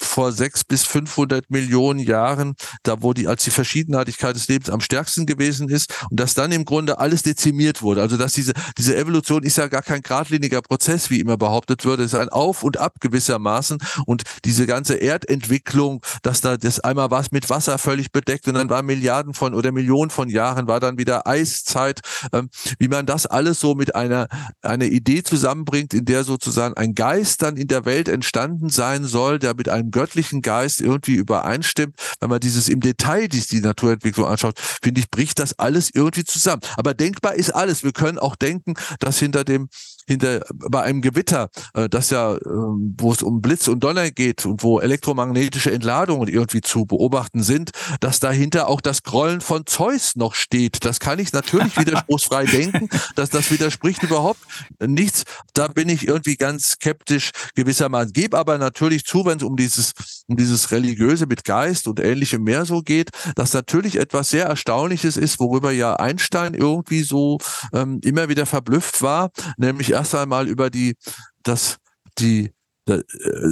[0.04, 4.82] vor sechs bis 500 Millionen Jahren, da wo die, als die Verschiedenartigkeit des Lebens am
[4.82, 8.02] stärksten gewesen ist und dass dann im Grunde alles dezimiert wurde.
[8.02, 12.00] Also dass diese, diese Evolution ist ja gar kein geradliniger Prozess, wie immer behauptet wird.
[12.00, 17.12] Es ist ein Auf und Ab gewissermaßen und diese ganze Erdentwicklung, dass da das einmal
[17.12, 20.80] was mit Wasser völlig bedeckt und dann war Milliarden von oder Millionen von Jahren war
[20.80, 22.02] dann wieder Eiszeit,
[22.34, 24.28] ähm, wie man das alles so mit einer,
[24.62, 29.40] einer Idee zusammenbringt, in der sozusagen ein Geist dann in der Welt entstanden sein soll,
[29.40, 34.28] der mit einem göttlichen Geist irgendwie übereinstimmt, wenn man dieses im Detail die, die Naturentwicklung
[34.28, 36.62] anschaut, finde ich, bricht das alles irgendwie zusammen.
[36.78, 37.84] Aber denkbar ist alles.
[37.84, 39.70] Wir können auch denken, dass hinter dem
[40.12, 44.46] hinter bei einem Gewitter, äh, das ja, äh, wo es um Blitz und Donner geht
[44.46, 50.16] und wo elektromagnetische Entladungen irgendwie zu beobachten sind, dass dahinter auch das Grollen von Zeus
[50.16, 50.86] noch steht.
[50.86, 54.40] Das kann ich natürlich widerspruchsfrei denken, dass das widerspricht überhaupt
[54.80, 55.24] nichts.
[55.54, 58.14] Da bin ich irgendwie ganz skeptisch gewissermaßen.
[58.14, 59.94] Gebe aber natürlich zu, wenn es um dieses
[60.28, 65.18] um dieses religiöse mit Geist und ähnlichem mehr so geht, dass natürlich etwas sehr Erstaunliches
[65.18, 67.38] ist, worüber ja Einstein irgendwie so
[67.74, 70.96] ähm, immer wieder verblüfft war, nämlich erst einmal über die,
[71.44, 71.78] das,
[72.18, 72.52] die,
[72.88, 73.04] äh,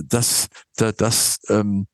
[0.03, 1.88] das, das, das ähm,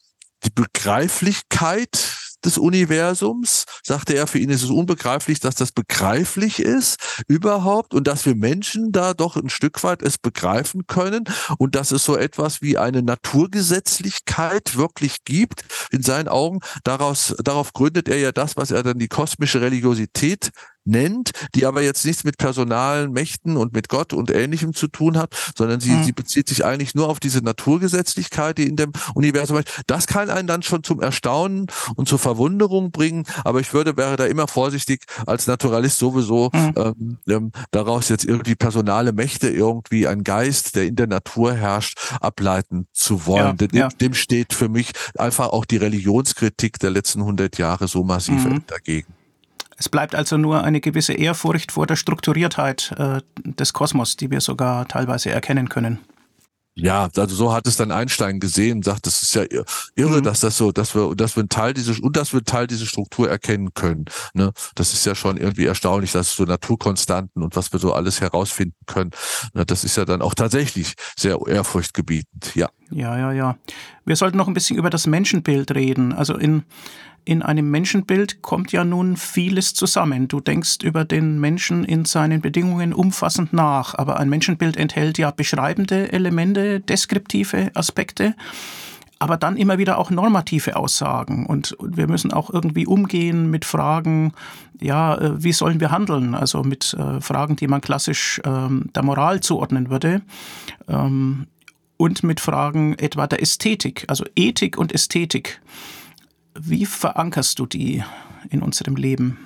[0.43, 7.23] die Begreiflichkeit des Universums, sagte er, für ihn ist es unbegreiflich, dass das begreiflich ist
[7.27, 11.23] überhaupt und dass wir Menschen da doch ein Stück weit es begreifen können
[11.57, 16.59] und dass es so etwas wie eine Naturgesetzlichkeit wirklich gibt in seinen Augen.
[16.83, 20.51] Daraus, darauf gründet er ja das, was er dann die kosmische Religiosität
[20.85, 25.17] nennt, die aber jetzt nichts mit personalen Mächten und mit Gott und Ähnlichem zu tun
[25.17, 26.03] hat, sondern sie, mhm.
[26.03, 29.83] sie bezieht sich eigentlich nur auf diese Naturgesetzlichkeit, die in dem Universum ist.
[29.87, 34.15] Das kann einen dann schon zum Erstaunen und zur Verwunderung bringen, aber ich würde, wäre
[34.15, 36.73] da immer vorsichtig als Naturalist sowieso mhm.
[36.75, 41.97] ähm, ähm, daraus jetzt irgendwie personale Mächte, irgendwie ein Geist, der in der Natur herrscht,
[42.21, 43.57] ableiten zu wollen.
[43.59, 43.87] Ja, dem, ja.
[43.89, 48.63] dem steht für mich einfach auch die Religionskritik der letzten 100 Jahre so massiv mhm.
[48.67, 49.13] dagegen.
[49.77, 54.41] Es bleibt also nur eine gewisse Ehrfurcht vor der Strukturiertheit äh, des Kosmos, die wir
[54.41, 55.99] sogar teilweise erkennen können.
[56.77, 59.43] Ja, also so hat es dann Einstein gesehen, sagt, das ist ja
[59.95, 60.23] irre, mhm.
[60.23, 62.85] dass das so, dass wir, dass wir einen Teil dieser und dass wir Teil dieser
[62.85, 64.05] Struktur erkennen können.
[64.33, 64.51] Ne?
[64.75, 68.75] Das ist ja schon irgendwie erstaunlich, dass so Naturkonstanten und was wir so alles herausfinden
[68.87, 69.11] können.
[69.53, 69.65] Ne?
[69.65, 72.53] Das ist ja dann auch tatsächlich sehr ehrfurchtgebietend.
[72.55, 72.67] Ja.
[72.91, 73.57] Ja, ja, ja.
[74.03, 76.11] Wir sollten noch ein bisschen über das Menschenbild reden.
[76.11, 76.63] Also in
[77.25, 80.27] in einem Menschenbild kommt ja nun vieles zusammen.
[80.27, 85.31] Du denkst über den Menschen in seinen Bedingungen umfassend nach, aber ein Menschenbild enthält ja
[85.31, 88.35] beschreibende Elemente, deskriptive Aspekte,
[89.17, 91.47] aber dann immer wieder auch normative Aussagen.
[91.47, 94.33] Und wir müssen auch irgendwie umgehen mit Fragen,
[94.79, 96.35] ja, äh, wie sollen wir handeln?
[96.35, 100.21] Also mit äh, Fragen, die man klassisch ähm, der Moral zuordnen würde.
[100.87, 101.47] Ähm,
[101.97, 105.61] und mit Fragen etwa der Ästhetik, also Ethik und Ästhetik.
[106.57, 108.03] Wie verankerst du die
[108.49, 109.37] in unserem Leben?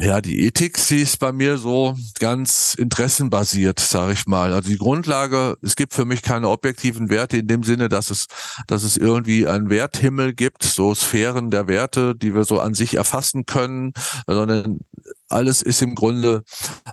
[0.00, 4.52] Ja, die Ethik, sie ist bei mir so ganz interessenbasiert, sage ich mal.
[4.52, 8.26] Also die Grundlage, es gibt für mich keine objektiven Werte in dem Sinne, dass es,
[8.66, 12.94] dass es irgendwie einen Werthimmel gibt, so Sphären der Werte, die wir so an sich
[12.94, 13.92] erfassen können,
[14.26, 14.80] sondern
[15.28, 16.42] alles ist im Grunde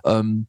[0.04, 0.46] ähm,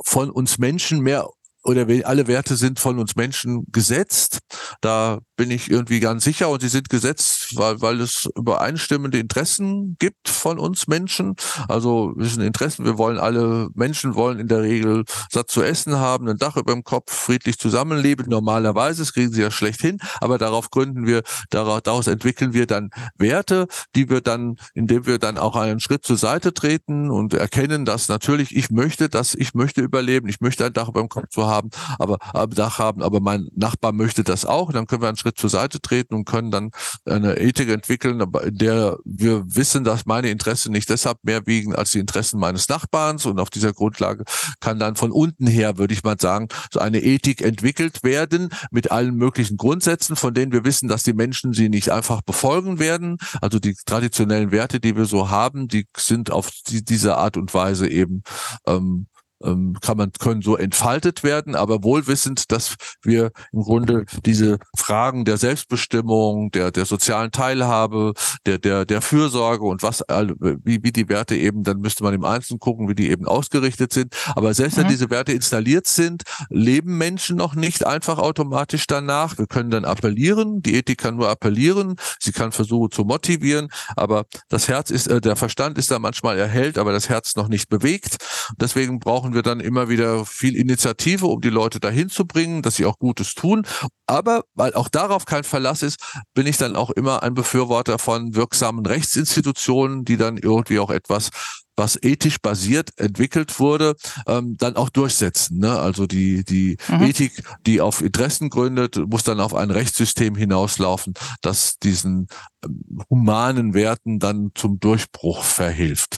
[0.00, 1.26] von uns Menschen mehr
[1.64, 4.38] oder alle Werte sind von uns Menschen gesetzt.
[4.80, 9.96] Da bin ich irgendwie ganz sicher und sie sind gesetzt, weil, weil es übereinstimmende Interessen
[9.98, 11.34] gibt von uns Menschen.
[11.68, 15.96] Also wir sind Interessen, wir wollen alle Menschen wollen in der Regel satt zu essen
[15.96, 18.26] haben, ein Dach über dem Kopf, friedlich zusammenleben.
[18.28, 22.90] Normalerweise, das kriegen sie ja schlecht hin, aber darauf gründen wir, daraus, entwickeln wir dann
[23.16, 27.84] Werte, die wir dann, indem wir dann auch einen Schritt zur Seite treten und erkennen,
[27.84, 31.28] dass natürlich ich möchte, dass ich möchte überleben, ich möchte ein Dach über dem Kopf
[31.30, 34.72] zu haben aber Dach haben, aber mein Nachbar möchte das auch.
[34.72, 36.70] Dann können wir einen Schritt zur Seite treten und können dann
[37.04, 41.92] eine Ethik entwickeln, in der wir wissen, dass meine Interessen nicht deshalb mehr wiegen als
[41.92, 43.26] die Interessen meines Nachbarns.
[43.26, 44.24] Und auf dieser Grundlage
[44.60, 48.90] kann dann von unten her, würde ich mal sagen, so eine Ethik entwickelt werden mit
[48.90, 53.18] allen möglichen Grundsätzen, von denen wir wissen, dass die Menschen sie nicht einfach befolgen werden.
[53.40, 57.52] Also die traditionellen Werte, die wir so haben, die sind auf die, diese Art und
[57.54, 58.22] Weise eben
[58.66, 59.06] ähm,
[59.40, 65.36] kann man, können so entfaltet werden, aber wohlwissend, dass wir im Grunde diese Fragen der
[65.36, 68.14] Selbstbestimmung, der, der sozialen Teilhabe,
[68.46, 72.24] der, der, der Fürsorge und was, wie, wie die Werte eben, dann müsste man im
[72.24, 74.14] Einzelnen gucken, wie die eben ausgerichtet sind.
[74.34, 74.82] Aber selbst mhm.
[74.82, 79.38] wenn diese Werte installiert sind, leben Menschen noch nicht einfach automatisch danach.
[79.38, 80.62] Wir können dann appellieren.
[80.62, 81.96] Die Ethik kann nur appellieren.
[82.20, 83.68] Sie kann versuchen zu motivieren.
[83.96, 87.48] Aber das Herz ist, äh, der Verstand ist da manchmal erhellt, aber das Herz noch
[87.48, 88.16] nicht bewegt.
[88.56, 92.62] Deswegen brauchen brauchen wir dann immer wieder viel Initiative, um die Leute dahin zu bringen,
[92.62, 93.66] dass sie auch Gutes tun.
[94.06, 95.98] Aber weil auch darauf kein Verlass ist,
[96.32, 101.28] bin ich dann auch immer ein Befürworter von wirksamen Rechtsinstitutionen, die dann irgendwie auch etwas
[101.76, 103.94] was ethisch basiert entwickelt wurde,
[104.26, 105.58] ähm, dann auch durchsetzen.
[105.58, 105.78] Ne?
[105.78, 107.02] Also die, die mhm.
[107.04, 112.26] Ethik, die auf Interessen gründet, muss dann auf ein Rechtssystem hinauslaufen, das diesen
[112.64, 116.16] ähm, humanen Werten dann zum Durchbruch verhilft.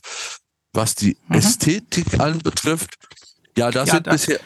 [0.73, 1.37] Was die mhm.
[1.37, 2.97] Ästhetik anbetrifft,
[3.57, 4.41] ja, da ja, sind da, bisher.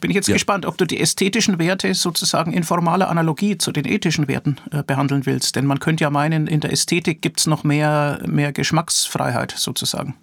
[0.00, 0.34] Bin ich jetzt ja.
[0.34, 4.82] gespannt, ob du die ästhetischen Werte sozusagen in formaler Analogie zu den ethischen Werten äh,
[4.82, 5.56] behandeln willst.
[5.56, 10.14] Denn man könnte ja meinen, in der Ästhetik gibt es noch mehr, mehr Geschmacksfreiheit sozusagen.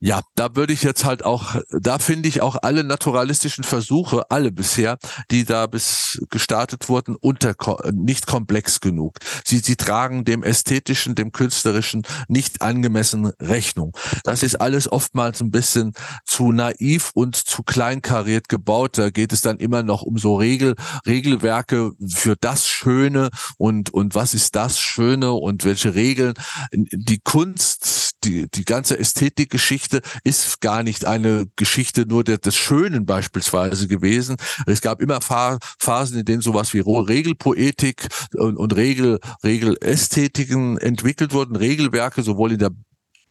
[0.00, 4.52] Ja, da würde ich jetzt halt auch, da finde ich auch alle naturalistischen Versuche, alle
[4.52, 4.96] bisher,
[5.32, 7.56] die da bis gestartet wurden, unter,
[7.92, 9.18] nicht komplex genug.
[9.44, 13.96] Sie, sie tragen dem ästhetischen, dem künstlerischen nicht angemessen Rechnung.
[14.22, 18.98] Das ist alles oftmals ein bisschen zu naiv und zu kleinkariert gebaut.
[18.98, 20.76] Da geht es dann immer noch um so Regel,
[21.08, 26.34] Regelwerke für das Schöne und, und was ist das Schöne und welche Regeln.
[26.72, 32.56] Die Kunst, die, die ganze Ästhetikgeschichte Geschichte ist gar nicht eine Geschichte nur des, des
[32.56, 34.36] Schönen beispielsweise gewesen.
[34.66, 41.56] Es gab immer Phasen, in denen sowas wie Regelpoetik und, und Regel, Regelästhetiken entwickelt wurden,
[41.56, 42.70] Regelwerke sowohl in der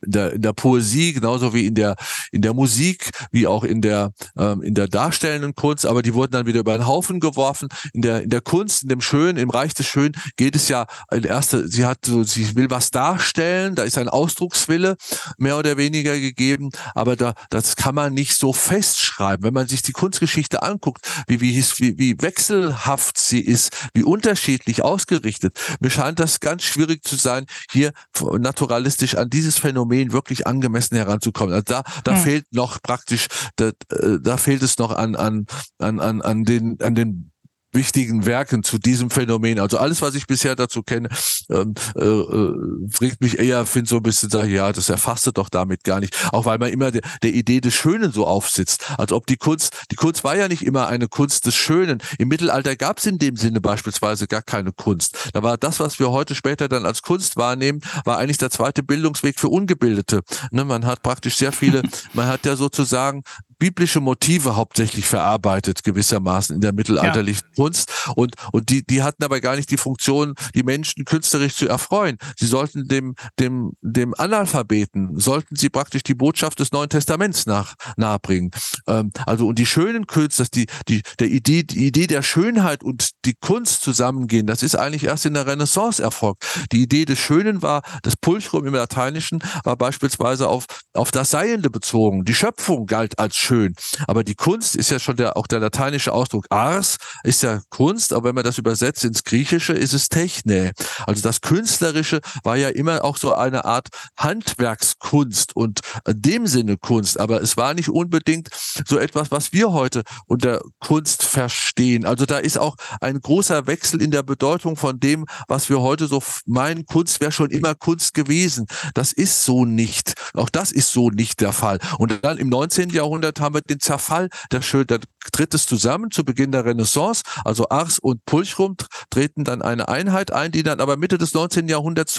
[0.02, 1.96] der, in der Poesie, genauso wie in der,
[2.32, 6.32] in der Musik, wie auch in der, ähm, in der darstellenden Kunst, aber die wurden
[6.32, 7.70] dann wieder über den Haufen geworfen.
[7.94, 10.86] In der, in der Kunst, in dem Schönen, im Reich des Schönen geht es ja
[11.12, 14.98] in erster, sie hat so, sie will was darstellen, da ist ein Ausdruckswille
[15.38, 19.44] mehr oder weniger gegeben, aber da, das kann man nicht so festschreiben.
[19.44, 24.84] Wenn man sich die Kunstgeschichte anguckt, wie, wie, wie, wie wechselhaft sie ist, wie unterschiedlich
[24.84, 27.92] ausgerichtet, mir scheint das ganz schwierig zu sein, hier
[28.40, 31.54] naturalistisch an dieses Phänomen wirklich angemessen heranzukommen.
[31.54, 32.22] Also da, da hm.
[32.22, 35.46] fehlt noch praktisch, da, äh, da fehlt es noch an, an,
[35.80, 37.32] an, an, an den, an den
[37.78, 39.60] wichtigen Werken zu diesem Phänomen.
[39.60, 41.10] Also alles, was ich bisher dazu kenne,
[41.50, 42.54] ähm, äh, äh,
[42.98, 46.16] bringt mich eher, finde so ein bisschen, sage ja, das erfasst doch damit gar nicht.
[46.34, 48.92] Auch weil man immer der, der Idee des Schönen so aufsitzt.
[48.98, 52.00] Als ob die Kunst, die Kunst war ja nicht immer eine Kunst des Schönen.
[52.18, 55.30] Im Mittelalter gab es in dem Sinne beispielsweise gar keine Kunst.
[55.34, 58.82] Da war das, was wir heute später dann als Kunst wahrnehmen, war eigentlich der zweite
[58.84, 60.22] Bildungsweg für Ungebildete.
[60.52, 63.22] Ne, man hat praktisch sehr viele, man hat ja sozusagen
[63.60, 67.64] biblische Motive hauptsächlich verarbeitet, gewissermaßen in der mittelalterlichen ja.
[67.64, 67.92] Kunst.
[68.16, 72.18] Und, und die, die hatten aber gar nicht die Funktion, die Menschen künstlerisch zu erfreuen.
[72.38, 77.76] Sie sollten dem, dem, dem Analphabeten, sollten sie praktisch die Botschaft des Neuen Testaments nach,
[77.96, 78.52] nahebringen.
[78.88, 82.84] Ähm, also, und die schönen Künste, dass die, die, der Idee, die Idee der Schönheit
[82.84, 86.44] und die Kunst zusammengehen, das ist eigentlich erst in der Renaissance erfolgt.
[86.72, 91.70] Die Idee des Schönen war, das Pulchrum im Lateinischen war beispielsweise auf, auf das Seiende
[91.70, 92.26] bezogen.
[92.26, 93.76] Die Schöpfung galt als schön.
[94.08, 98.12] Aber die Kunst ist ja schon der, auch der lateinische Ausdruck Ars ist ja Kunst,
[98.12, 100.74] aber wenn man das übersetzt ins Griechische, ist es Techne.
[101.06, 103.88] Also das Künstlerische war ja immer auch so eine Art
[104.18, 107.20] Handwerkskunst und in dem Sinne Kunst.
[107.20, 108.50] Aber es war nicht unbedingt
[108.86, 112.06] so etwas, was wir heute unter Kunst verstehen.
[112.06, 116.08] Also da ist auch ein großer Wechsel in der Bedeutung von dem, was wir heute
[116.08, 118.66] so meinen, Kunst wäre schon immer Kunst gewesen.
[118.94, 120.16] Das ist so nicht.
[120.34, 121.80] Auch das ist so nicht der Fall.
[121.98, 122.90] Und dann im 19.
[122.90, 124.98] Jahrhundert haben wir den Zerfall der da
[125.32, 128.78] tritt es zusammen zu Beginn der Renaissance, also Ars und Pulchrum
[129.10, 131.68] treten dann eine Einheit ein, die dann aber Mitte des 19.
[131.68, 132.14] Jahrhunderts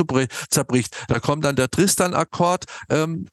[0.51, 0.97] zerbricht.
[1.09, 3.29] Da kommt dann der Tristan-Akkord ähm,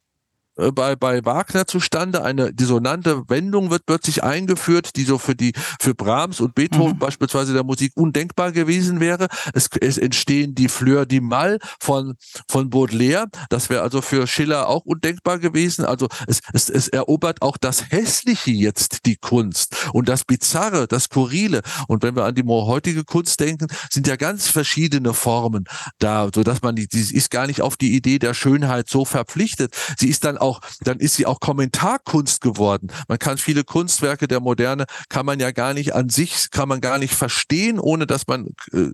[0.57, 2.23] äh, bei, bei Wagner zustande.
[2.23, 6.99] Eine dissonante Wendung wird plötzlich eingeführt, die so für die für Brahms und Beethoven mhm.
[6.99, 9.27] beispielsweise der Musik undenkbar gewesen wäre.
[9.53, 12.15] Es, es entstehen die Fleur die Mal von
[12.47, 13.27] von Baudelaire.
[13.49, 15.85] Das wäre also für Schiller auch undenkbar gewesen.
[15.85, 21.03] Also es, es, es erobert auch das Hässliche jetzt die Kunst und das Bizarre, das
[21.03, 21.61] Skurrile.
[21.87, 25.65] Und wenn wir an die heutige Kunst denken, sind ja ganz verschiedene Formen
[25.99, 29.05] da, so dass man die, die ist gar nicht auf die Idee der Schönheit so
[29.05, 29.75] verpflichtet.
[29.97, 32.91] Sie ist dann auch, dann ist sie auch Kommentarkunst geworden.
[33.07, 36.81] Man kann viele Kunstwerke der Moderne, kann man ja gar nicht an sich, kann man
[36.81, 38.91] gar nicht verstehen, ohne dass man äh,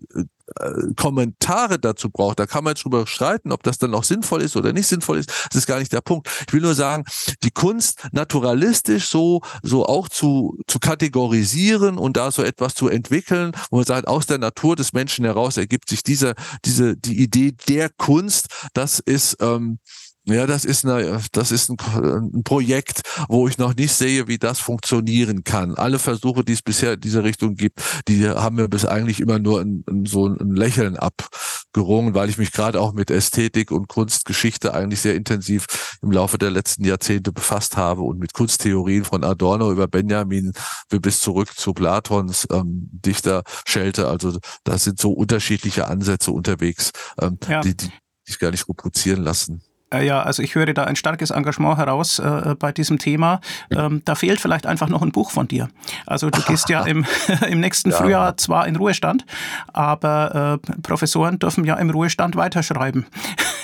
[0.59, 2.39] äh, Kommentare dazu braucht.
[2.39, 5.17] Da kann man jetzt drüber streiten, ob das dann auch sinnvoll ist oder nicht sinnvoll
[5.17, 5.29] ist.
[5.49, 6.27] Das ist gar nicht der Punkt.
[6.47, 7.05] Ich will nur sagen,
[7.43, 13.51] die Kunst naturalistisch so, so auch zu, zu kategorisieren und da so etwas zu entwickeln,
[13.69, 16.33] wo man sagt, aus der Natur des Menschen heraus ergibt sich diese,
[16.65, 18.47] diese, die Idee der Kunst.
[18.73, 19.79] Das ist, ähm,
[20.25, 24.37] ja, das ist, eine, das ist ein, ein, Projekt, wo ich noch nicht sehe, wie
[24.37, 25.73] das funktionieren kann.
[25.73, 29.39] Alle Versuche, die es bisher in diese Richtung gibt, die haben mir bis eigentlich immer
[29.39, 33.87] nur ein, ein, so ein Lächeln abgerungen, weil ich mich gerade auch mit Ästhetik und
[33.87, 39.23] Kunstgeschichte eigentlich sehr intensiv im Laufe der letzten Jahrzehnte befasst habe und mit Kunsttheorien von
[39.23, 40.51] Adorno über Benjamin
[40.89, 44.07] bis zurück zu Platons ähm, Dichter Schelte.
[44.07, 47.61] Also da sind so unterschiedliche Ansätze unterwegs, ähm, ja.
[47.61, 47.91] die, die
[48.23, 49.63] sich gar nicht reproduzieren lassen.
[49.93, 53.41] Äh, ja, also ich höre da ein starkes Engagement heraus äh, bei diesem Thema.
[53.69, 55.69] Ähm, da fehlt vielleicht einfach noch ein Buch von dir.
[56.05, 57.05] Also du gehst ja im,
[57.47, 57.97] im nächsten ja.
[57.97, 59.25] Frühjahr zwar in Ruhestand,
[59.73, 63.05] aber äh, Professoren dürfen ja im Ruhestand weiterschreiben.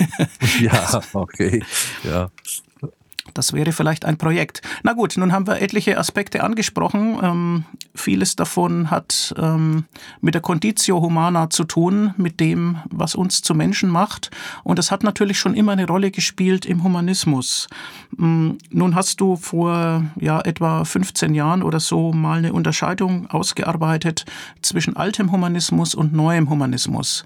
[0.59, 1.63] ja, okay.
[2.03, 2.29] Ja.
[3.37, 4.61] Das wäre vielleicht ein Projekt.
[4.83, 7.19] Na gut, nun haben wir etliche Aspekte angesprochen.
[7.21, 9.85] Ähm, vieles davon hat ähm,
[10.21, 14.31] mit der Conditio Humana zu tun, mit dem, was uns zu Menschen macht.
[14.63, 17.67] Und das hat natürlich schon immer eine Rolle gespielt im Humanismus.
[18.19, 24.25] Ähm, nun hast du vor ja, etwa 15 Jahren oder so mal eine Unterscheidung ausgearbeitet
[24.61, 27.23] zwischen altem Humanismus und neuem Humanismus.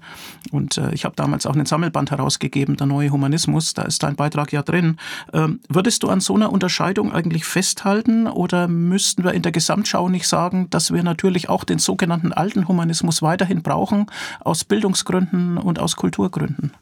[0.50, 3.72] Und äh, ich habe damals auch einen Sammelband herausgegeben, der neue Humanismus.
[3.72, 4.98] Da ist dein Beitrag ja drin.
[5.32, 5.60] Ähm,
[6.02, 10.68] du an so einer Unterscheidung eigentlich festhalten oder müssten wir in der Gesamtschau nicht sagen,
[10.70, 14.06] dass wir natürlich auch den sogenannten alten Humanismus weiterhin brauchen,
[14.40, 16.72] aus Bildungsgründen und aus Kulturgründen?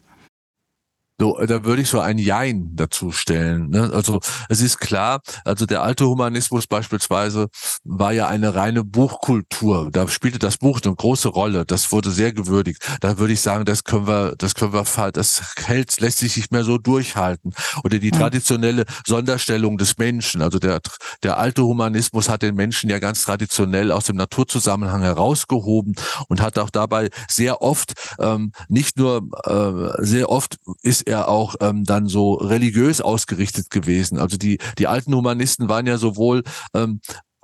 [1.21, 3.69] So, da würde ich so ein Jein dazu stellen.
[3.69, 3.91] Ne?
[3.93, 7.49] Also es ist klar, also der alte Humanismus beispielsweise
[7.85, 9.91] war ja eine reine Buchkultur.
[9.93, 11.67] Da spielte das Buch eine große Rolle.
[11.67, 12.83] Das wurde sehr gewürdigt.
[13.01, 16.53] Da würde ich sagen, das können wir, das können wir, das hält, lässt sich nicht
[16.53, 17.53] mehr so durchhalten.
[17.85, 20.41] Oder die traditionelle Sonderstellung des Menschen.
[20.41, 20.81] Also der,
[21.23, 25.97] der alte Humanismus hat den Menschen ja ganz traditionell aus dem Naturzusammenhang herausgehoben
[26.29, 31.57] und hat auch dabei sehr oft, ähm, nicht nur äh, sehr oft ist er auch
[31.61, 34.19] ähm, dann so religiös ausgerichtet gewesen.
[34.19, 36.43] Also die, die alten Humanisten waren ja sowohl
[36.73, 37.01] ähm,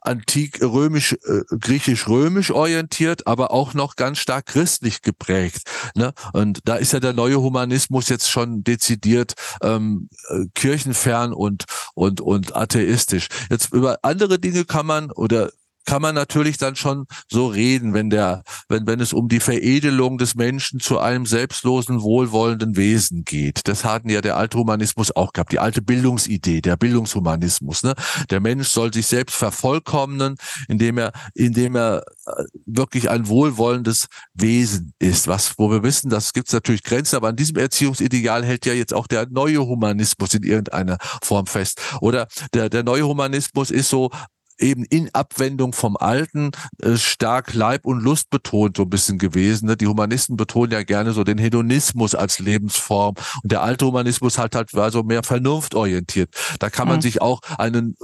[0.06, 5.62] antik römisch, äh, griechisch-römisch orientiert, aber auch noch ganz stark christlich geprägt.
[5.94, 6.12] Ne?
[6.32, 11.64] Und da ist ja der neue Humanismus jetzt schon dezidiert ähm, äh, kirchenfern und
[11.94, 13.26] und und atheistisch.
[13.50, 15.50] Jetzt über andere Dinge kann man oder
[15.86, 20.18] kann man natürlich dann schon so reden, wenn der, wenn, wenn es um die Veredelung
[20.18, 23.66] des Menschen zu einem selbstlosen, wohlwollenden Wesen geht.
[23.68, 27.84] Das hatten ja der alte Humanismus auch gehabt, die alte Bildungsidee, der Bildungshumanismus.
[27.84, 27.94] Ne?
[28.30, 30.36] Der Mensch soll sich selbst vervollkommnen,
[30.68, 35.28] indem er, indem er äh, wirklich ein wohlwollendes Wesen ist.
[35.28, 38.74] Was, wo wir wissen, das gibt es natürlich Grenzen, aber an diesem Erziehungsideal hält ja
[38.74, 41.80] jetzt auch der neue Humanismus in irgendeiner Form fest.
[42.00, 44.10] Oder der, der neue Humanismus ist so
[44.58, 46.50] eben in Abwendung vom Alten
[46.80, 49.66] äh, stark Leib und Lust betont so ein bisschen gewesen.
[49.66, 49.76] Ne?
[49.76, 54.54] Die Humanisten betonen ja gerne so den Hedonismus als Lebensform und der alte Humanismus hat
[54.54, 56.34] halt war so mehr vernunftorientiert.
[56.58, 57.02] Da kann man mhm.
[57.02, 57.96] sich auch einen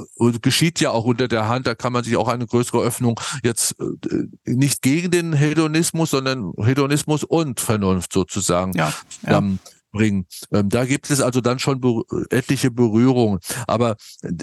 [0.42, 3.76] geschieht ja auch unter der Hand, da kann man sich auch eine größere Öffnung jetzt
[3.80, 8.92] äh, nicht gegen den Hedonismus, sondern Hedonismus und Vernunft sozusagen ja,
[9.26, 9.38] ja.
[9.38, 9.58] Ähm,
[9.92, 10.26] bringen.
[10.52, 13.38] Ähm, da gibt es also dann schon be etliche Berührungen.
[13.66, 13.96] Aber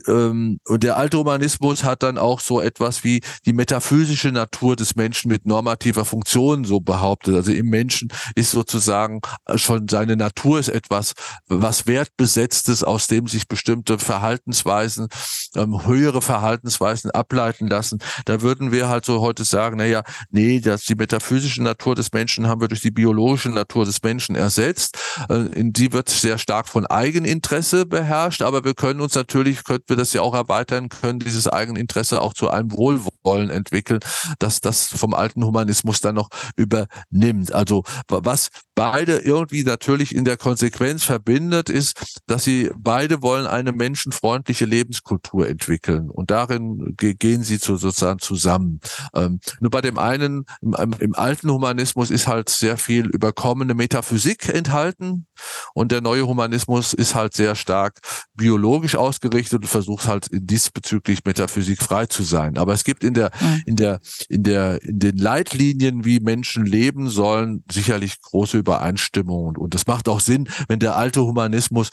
[0.08, 5.30] ähm, der alte Humanismus hat dann auch so etwas wie die metaphysische Natur des Menschen
[5.30, 7.36] mit normativer Funktion so behauptet.
[7.36, 9.22] Also im Menschen ist sozusagen
[9.56, 11.14] schon seine Natur ist etwas,
[11.48, 15.08] was wertbesetztes, aus dem sich bestimmte Verhaltensweisen,
[15.56, 18.00] ähm, höhere Verhaltensweisen ableiten lassen.
[18.26, 22.48] Da würden wir halt so heute sagen, naja, nee, das, die metaphysische Natur des Menschen
[22.48, 24.98] haben wir durch die biologische Natur des Menschen ersetzt.
[25.30, 29.96] Äh, die wird sehr stark von Eigeninteresse beherrscht, aber wir können uns natürlich, könnten wir
[29.96, 34.00] das ja auch erweitern, können dieses Eigeninteresse auch zu einem Wohlwollen entwickeln,
[34.40, 37.52] dass das vom alten Humanismus dann noch übernimmt.
[37.54, 43.72] Also was beide irgendwie natürlich in der Konsequenz verbindet, ist, dass sie beide wollen eine
[43.72, 48.80] menschenfreundliche Lebenskultur entwickeln und darin gehen sie zu, sozusagen zusammen.
[49.14, 54.50] Ähm, nur bei dem einen, im, im alten Humanismus ist halt sehr viel überkommene Metaphysik
[54.50, 55.26] enthalten,
[55.74, 58.00] und der neue Humanismus ist halt sehr stark
[58.36, 62.58] biologisch ausgerichtet und versucht halt diesbezüglich Metaphysik frei zu sein.
[62.58, 63.32] Aber es gibt in der,
[63.66, 69.58] in der, in der, in den Leitlinien, wie Menschen leben sollen, sicherlich große Übereinstimmungen.
[69.58, 71.90] Und das macht auch Sinn, wenn der alte Humanismus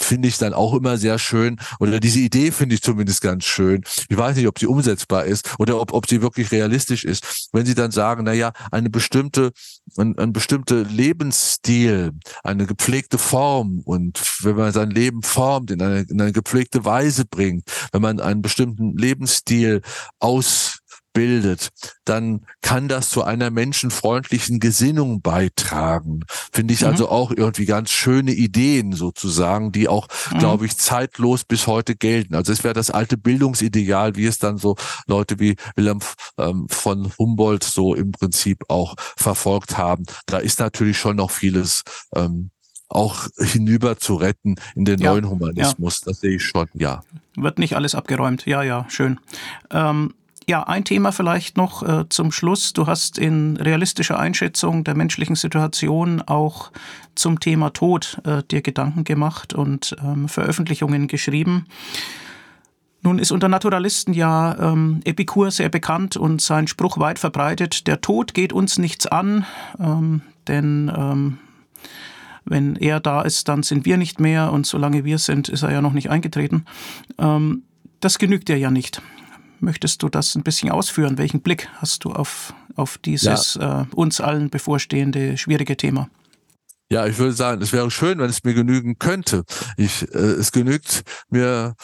[0.00, 1.56] finde ich dann auch immer sehr schön.
[1.80, 3.82] Oder diese Idee finde ich zumindest ganz schön.
[4.08, 7.48] Ich weiß nicht, ob sie umsetzbar ist oder ob, ob sie wirklich realistisch ist.
[7.52, 9.52] Wenn sie dann sagen, na ja, eine bestimmte,
[9.96, 16.00] ein, ein bestimmte Lebensstil, eine gepflegte Form und wenn man sein Leben formt, in eine,
[16.00, 19.82] in eine gepflegte Weise bringt, wenn man einen bestimmten Lebensstil
[20.18, 20.77] aus
[21.18, 21.70] bildet,
[22.04, 26.20] dann kann das zu einer menschenfreundlichen Gesinnung beitragen.
[26.52, 26.86] Finde ich mhm.
[26.86, 30.38] also auch irgendwie ganz schöne Ideen sozusagen, die auch, mhm.
[30.38, 32.36] glaube ich, zeitlos bis heute gelten.
[32.36, 34.76] Also es wäre das alte Bildungsideal, wie es dann so
[35.08, 35.98] Leute wie Wilhelm
[36.38, 40.04] ähm, von Humboldt so im Prinzip auch verfolgt haben.
[40.26, 41.82] Da ist natürlich schon noch vieles
[42.14, 42.50] ähm,
[42.88, 46.02] auch hinüber zu retten in den ja, neuen Humanismus.
[46.02, 46.12] Ja.
[46.12, 47.02] Das sehe ich schon, ja.
[47.34, 48.46] Wird nicht alles abgeräumt.
[48.46, 49.18] Ja, ja, schön.
[49.72, 50.14] Ähm,
[50.48, 52.72] ja, ein Thema vielleicht noch äh, zum Schluss.
[52.72, 56.72] Du hast in realistischer Einschätzung der menschlichen Situation auch
[57.14, 61.66] zum Thema Tod äh, dir Gedanken gemacht und ähm, Veröffentlichungen geschrieben.
[63.02, 68.00] Nun ist unter Naturalisten ja ähm, Epikur sehr bekannt und sein Spruch weit verbreitet, der
[68.00, 69.44] Tod geht uns nichts an,
[69.78, 71.38] ähm, denn ähm,
[72.46, 75.72] wenn er da ist, dann sind wir nicht mehr und solange wir sind, ist er
[75.72, 76.64] ja noch nicht eingetreten.
[77.18, 77.64] Ähm,
[78.00, 79.02] das genügt dir ja nicht.
[79.60, 81.18] Möchtest du das ein bisschen ausführen?
[81.18, 83.82] Welchen Blick hast du auf, auf dieses ja.
[83.82, 86.08] äh, uns allen bevorstehende schwierige Thema?
[86.90, 89.44] Ja, ich würde sagen, es wäre schön, wenn es mir genügen könnte.
[89.76, 91.74] Ich, äh, es genügt mir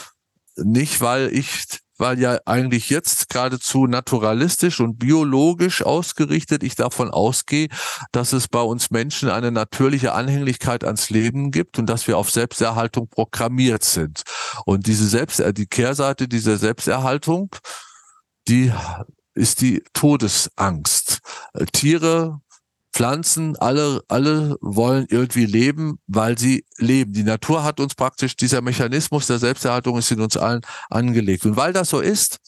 [0.57, 7.69] nicht, weil ich weil ja eigentlich jetzt geradezu naturalistisch und biologisch ausgerichtet ich davon ausgehe,
[8.13, 12.31] dass es bei uns Menschen eine natürliche Anhänglichkeit ans Leben gibt und dass wir auf
[12.31, 14.23] Selbsterhaltung programmiert sind.
[14.65, 17.55] Und diese Selbst, äh, die Kehrseite dieser Selbsterhaltung,
[18.49, 18.73] die
[19.35, 21.21] ist die Todesangst.
[21.55, 22.41] Äh, Tiere
[22.95, 27.13] Pflanzen, alle, alle wollen irgendwie leben, weil sie leben.
[27.13, 31.45] Die Natur hat uns praktisch, dieser Mechanismus der Selbsterhaltung ist in uns allen angelegt.
[31.45, 32.39] Und weil das so ist,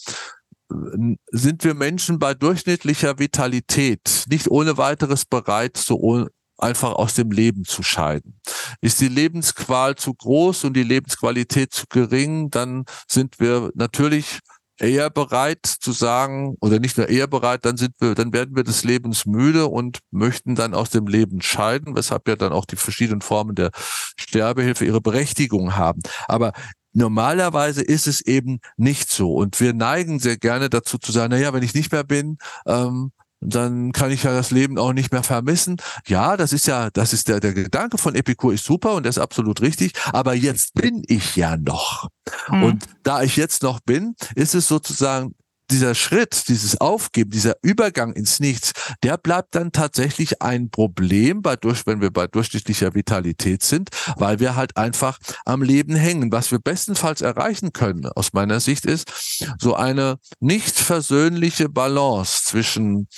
[0.68, 6.28] sind wir Menschen bei durchschnittlicher Vitalität nicht ohne weiteres bereit, so
[6.58, 8.40] einfach aus dem Leben zu scheiden.
[8.80, 14.38] Ist die Lebensqual zu groß und die Lebensqualität zu gering, dann sind wir natürlich
[14.78, 18.64] eher bereit zu sagen, oder nicht nur eher bereit, dann sind wir, dann werden wir
[18.64, 22.76] des Lebens müde und möchten dann aus dem Leben scheiden, weshalb ja dann auch die
[22.76, 23.70] verschiedenen Formen der
[24.16, 26.00] Sterbehilfe ihre Berechtigung haben.
[26.28, 26.52] Aber
[26.98, 29.34] Normalerweise ist es eben nicht so.
[29.34, 32.38] Und wir neigen sehr gerne dazu zu sagen, na ja, wenn ich nicht mehr bin,
[32.64, 35.76] ähm, dann kann ich ja das Leben auch nicht mehr vermissen.
[36.06, 39.10] Ja, das ist ja, das ist der, der Gedanke von Epikur ist super und der
[39.10, 39.92] ist absolut richtig.
[40.12, 42.08] Aber jetzt bin ich ja noch.
[42.48, 42.62] Mhm.
[42.62, 45.34] Und da ich jetzt noch bin, ist es sozusagen
[45.70, 51.56] dieser Schritt, dieses Aufgeben, dieser Übergang ins Nichts, der bleibt dann tatsächlich ein Problem, bei
[51.56, 56.32] durch, wenn wir bei durchschnittlicher Vitalität sind, weil wir halt einfach am Leben hängen.
[56.32, 59.12] Was wir bestenfalls erreichen können, aus meiner Sicht, ist
[59.58, 63.08] so eine nicht versöhnliche Balance zwischen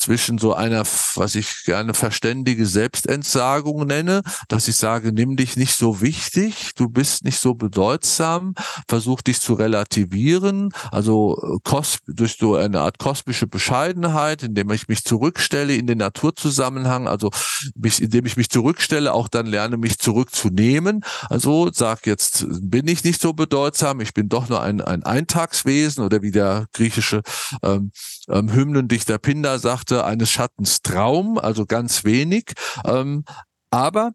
[0.00, 0.84] zwischen so einer,
[1.14, 6.88] was ich gerne verständige Selbstentsagung nenne, dass ich sage, nimm dich nicht so wichtig, du
[6.88, 8.54] bist nicht so bedeutsam,
[8.88, 15.04] versuch dich zu relativieren, also äh, durch so eine Art kosmische Bescheidenheit, indem ich mich
[15.04, 17.30] zurückstelle in den Naturzusammenhang, also
[17.74, 21.04] mich, indem ich mich zurückstelle, auch dann lerne, mich zurückzunehmen.
[21.28, 26.04] Also sag jetzt, bin ich nicht so bedeutsam, ich bin doch nur ein, ein Eintagswesen
[26.04, 27.22] oder wie der griechische
[27.62, 27.92] ähm,
[28.30, 32.52] ähm, Hymnendichter Pindar sagt, eines Schattens Traum, also ganz wenig.
[32.84, 33.24] Ähm,
[33.70, 34.12] aber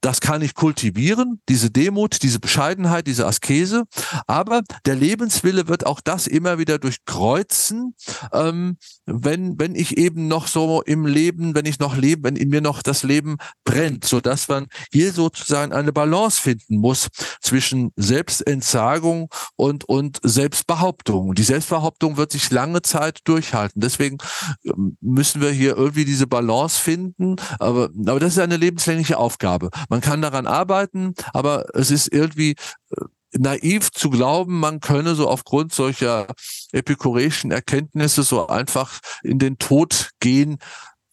[0.00, 3.84] das kann ich kultivieren, diese Demut, diese Bescheidenheit, diese Askese.
[4.26, 7.94] Aber der Lebenswille wird auch das immer wieder durchkreuzen,
[8.32, 8.76] ähm,
[9.06, 12.60] wenn, wenn ich eben noch so im Leben, wenn ich noch lebe, wenn in mir
[12.60, 17.08] noch das Leben brennt, so dass man hier sozusagen eine Balance finden muss
[17.40, 21.34] zwischen Selbstentsagung und, und Selbstbehauptung.
[21.34, 23.80] Die Selbstbehauptung wird sich lange Zeit durchhalten.
[23.80, 24.18] Deswegen
[24.64, 27.36] ähm, müssen wir hier irgendwie diese Balance finden.
[27.58, 29.70] Aber, aber das ist eine lebenslängliche Aufgabe.
[29.88, 32.56] Man kann daran arbeiten, aber es ist irgendwie
[32.90, 36.26] äh, naiv zu glauben, man könne so aufgrund solcher
[36.72, 40.58] epikureischen Erkenntnisse so einfach in den Tod gehen,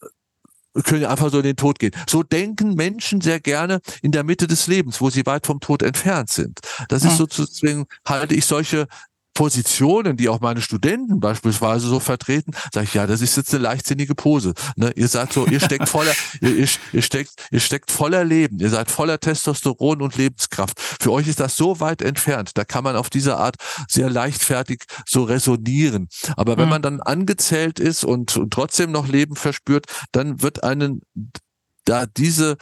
[0.02, 1.94] äh, können einfach so in den Tod gehen.
[2.08, 5.82] So denken Menschen sehr gerne in der Mitte des Lebens, wo sie weit vom Tod
[5.82, 6.60] entfernt sind.
[6.90, 8.88] Das ist sozusagen, halte ich solche
[9.36, 13.64] Positionen, die auch meine Studenten beispielsweise so vertreten, sage ich, ja, das ist jetzt eine
[13.64, 14.54] leichtsinnige Pose.
[14.78, 14.92] Ne?
[14.96, 18.90] Ihr seid so, ihr steckt voller, ihr, ihr, steckt, ihr steckt voller Leben, ihr seid
[18.90, 20.80] voller Testosteron und Lebenskraft.
[20.80, 22.52] Für euch ist das so weit entfernt.
[22.56, 23.58] Da kann man auf diese Art
[23.88, 26.08] sehr leichtfertig so resonieren.
[26.38, 26.70] Aber wenn mhm.
[26.72, 31.02] man dann angezählt ist und, und trotzdem noch Leben verspürt, dann wird einen
[31.84, 32.58] da diese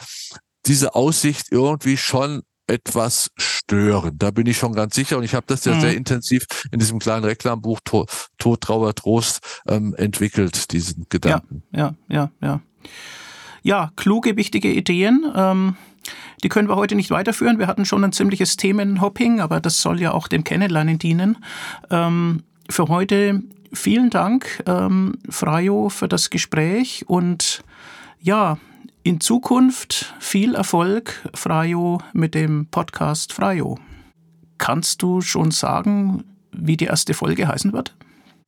[0.66, 4.16] diese Aussicht irgendwie schon etwas stören.
[4.18, 5.80] Da bin ich schon ganz sicher und ich habe das ja mhm.
[5.80, 11.62] sehr intensiv in diesem kleinen Reklambuch Tod, Trauer, Trost ähm, entwickelt, diesen Gedanken.
[11.72, 12.60] Ja, ja, ja, ja.
[13.62, 15.24] Ja, kluge, wichtige Ideen.
[15.34, 15.76] Ähm,
[16.42, 17.58] die können wir heute nicht weiterführen.
[17.58, 21.38] Wir hatten schon ein ziemliches Themenhopping, aber das soll ja auch dem Kennenlernen dienen.
[21.90, 23.42] Ähm, für heute
[23.72, 27.64] vielen Dank, ähm, Frajo, für das Gespräch und
[28.20, 28.58] ja,
[29.04, 33.78] in Zukunft viel Erfolg, Frajo, mit dem Podcast Frajo.
[34.56, 37.94] Kannst du schon sagen, wie die erste Folge heißen wird?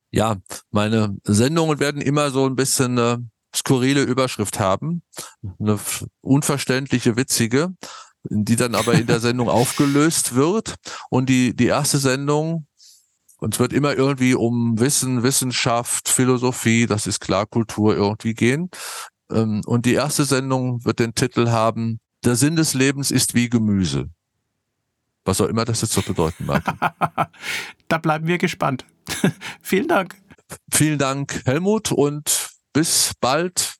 [0.09, 0.37] Ja,
[0.71, 5.03] meine Sendungen werden immer so ein bisschen eine skurrile Überschrift haben,
[5.59, 5.79] eine
[6.21, 7.75] unverständliche, witzige,
[8.23, 10.75] die dann aber in der Sendung aufgelöst wird.
[11.11, 12.65] Und die, die erste Sendung,
[13.37, 18.71] und es wird immer irgendwie um Wissen, Wissenschaft, Philosophie, das ist klar, Kultur irgendwie gehen.
[19.31, 23.49] Ähm, und die erste Sendung wird den Titel haben, der Sinn des Lebens ist wie
[23.49, 24.09] Gemüse.
[25.25, 26.63] Was auch immer das jetzt so bedeuten mag.
[27.87, 28.85] da bleiben wir gespannt.
[29.61, 30.15] Vielen Dank.
[30.71, 33.75] Vielen Dank, Helmut, und bis bald.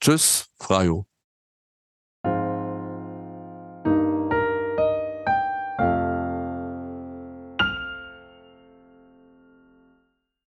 [0.00, 1.06] Tschüss, Frajo.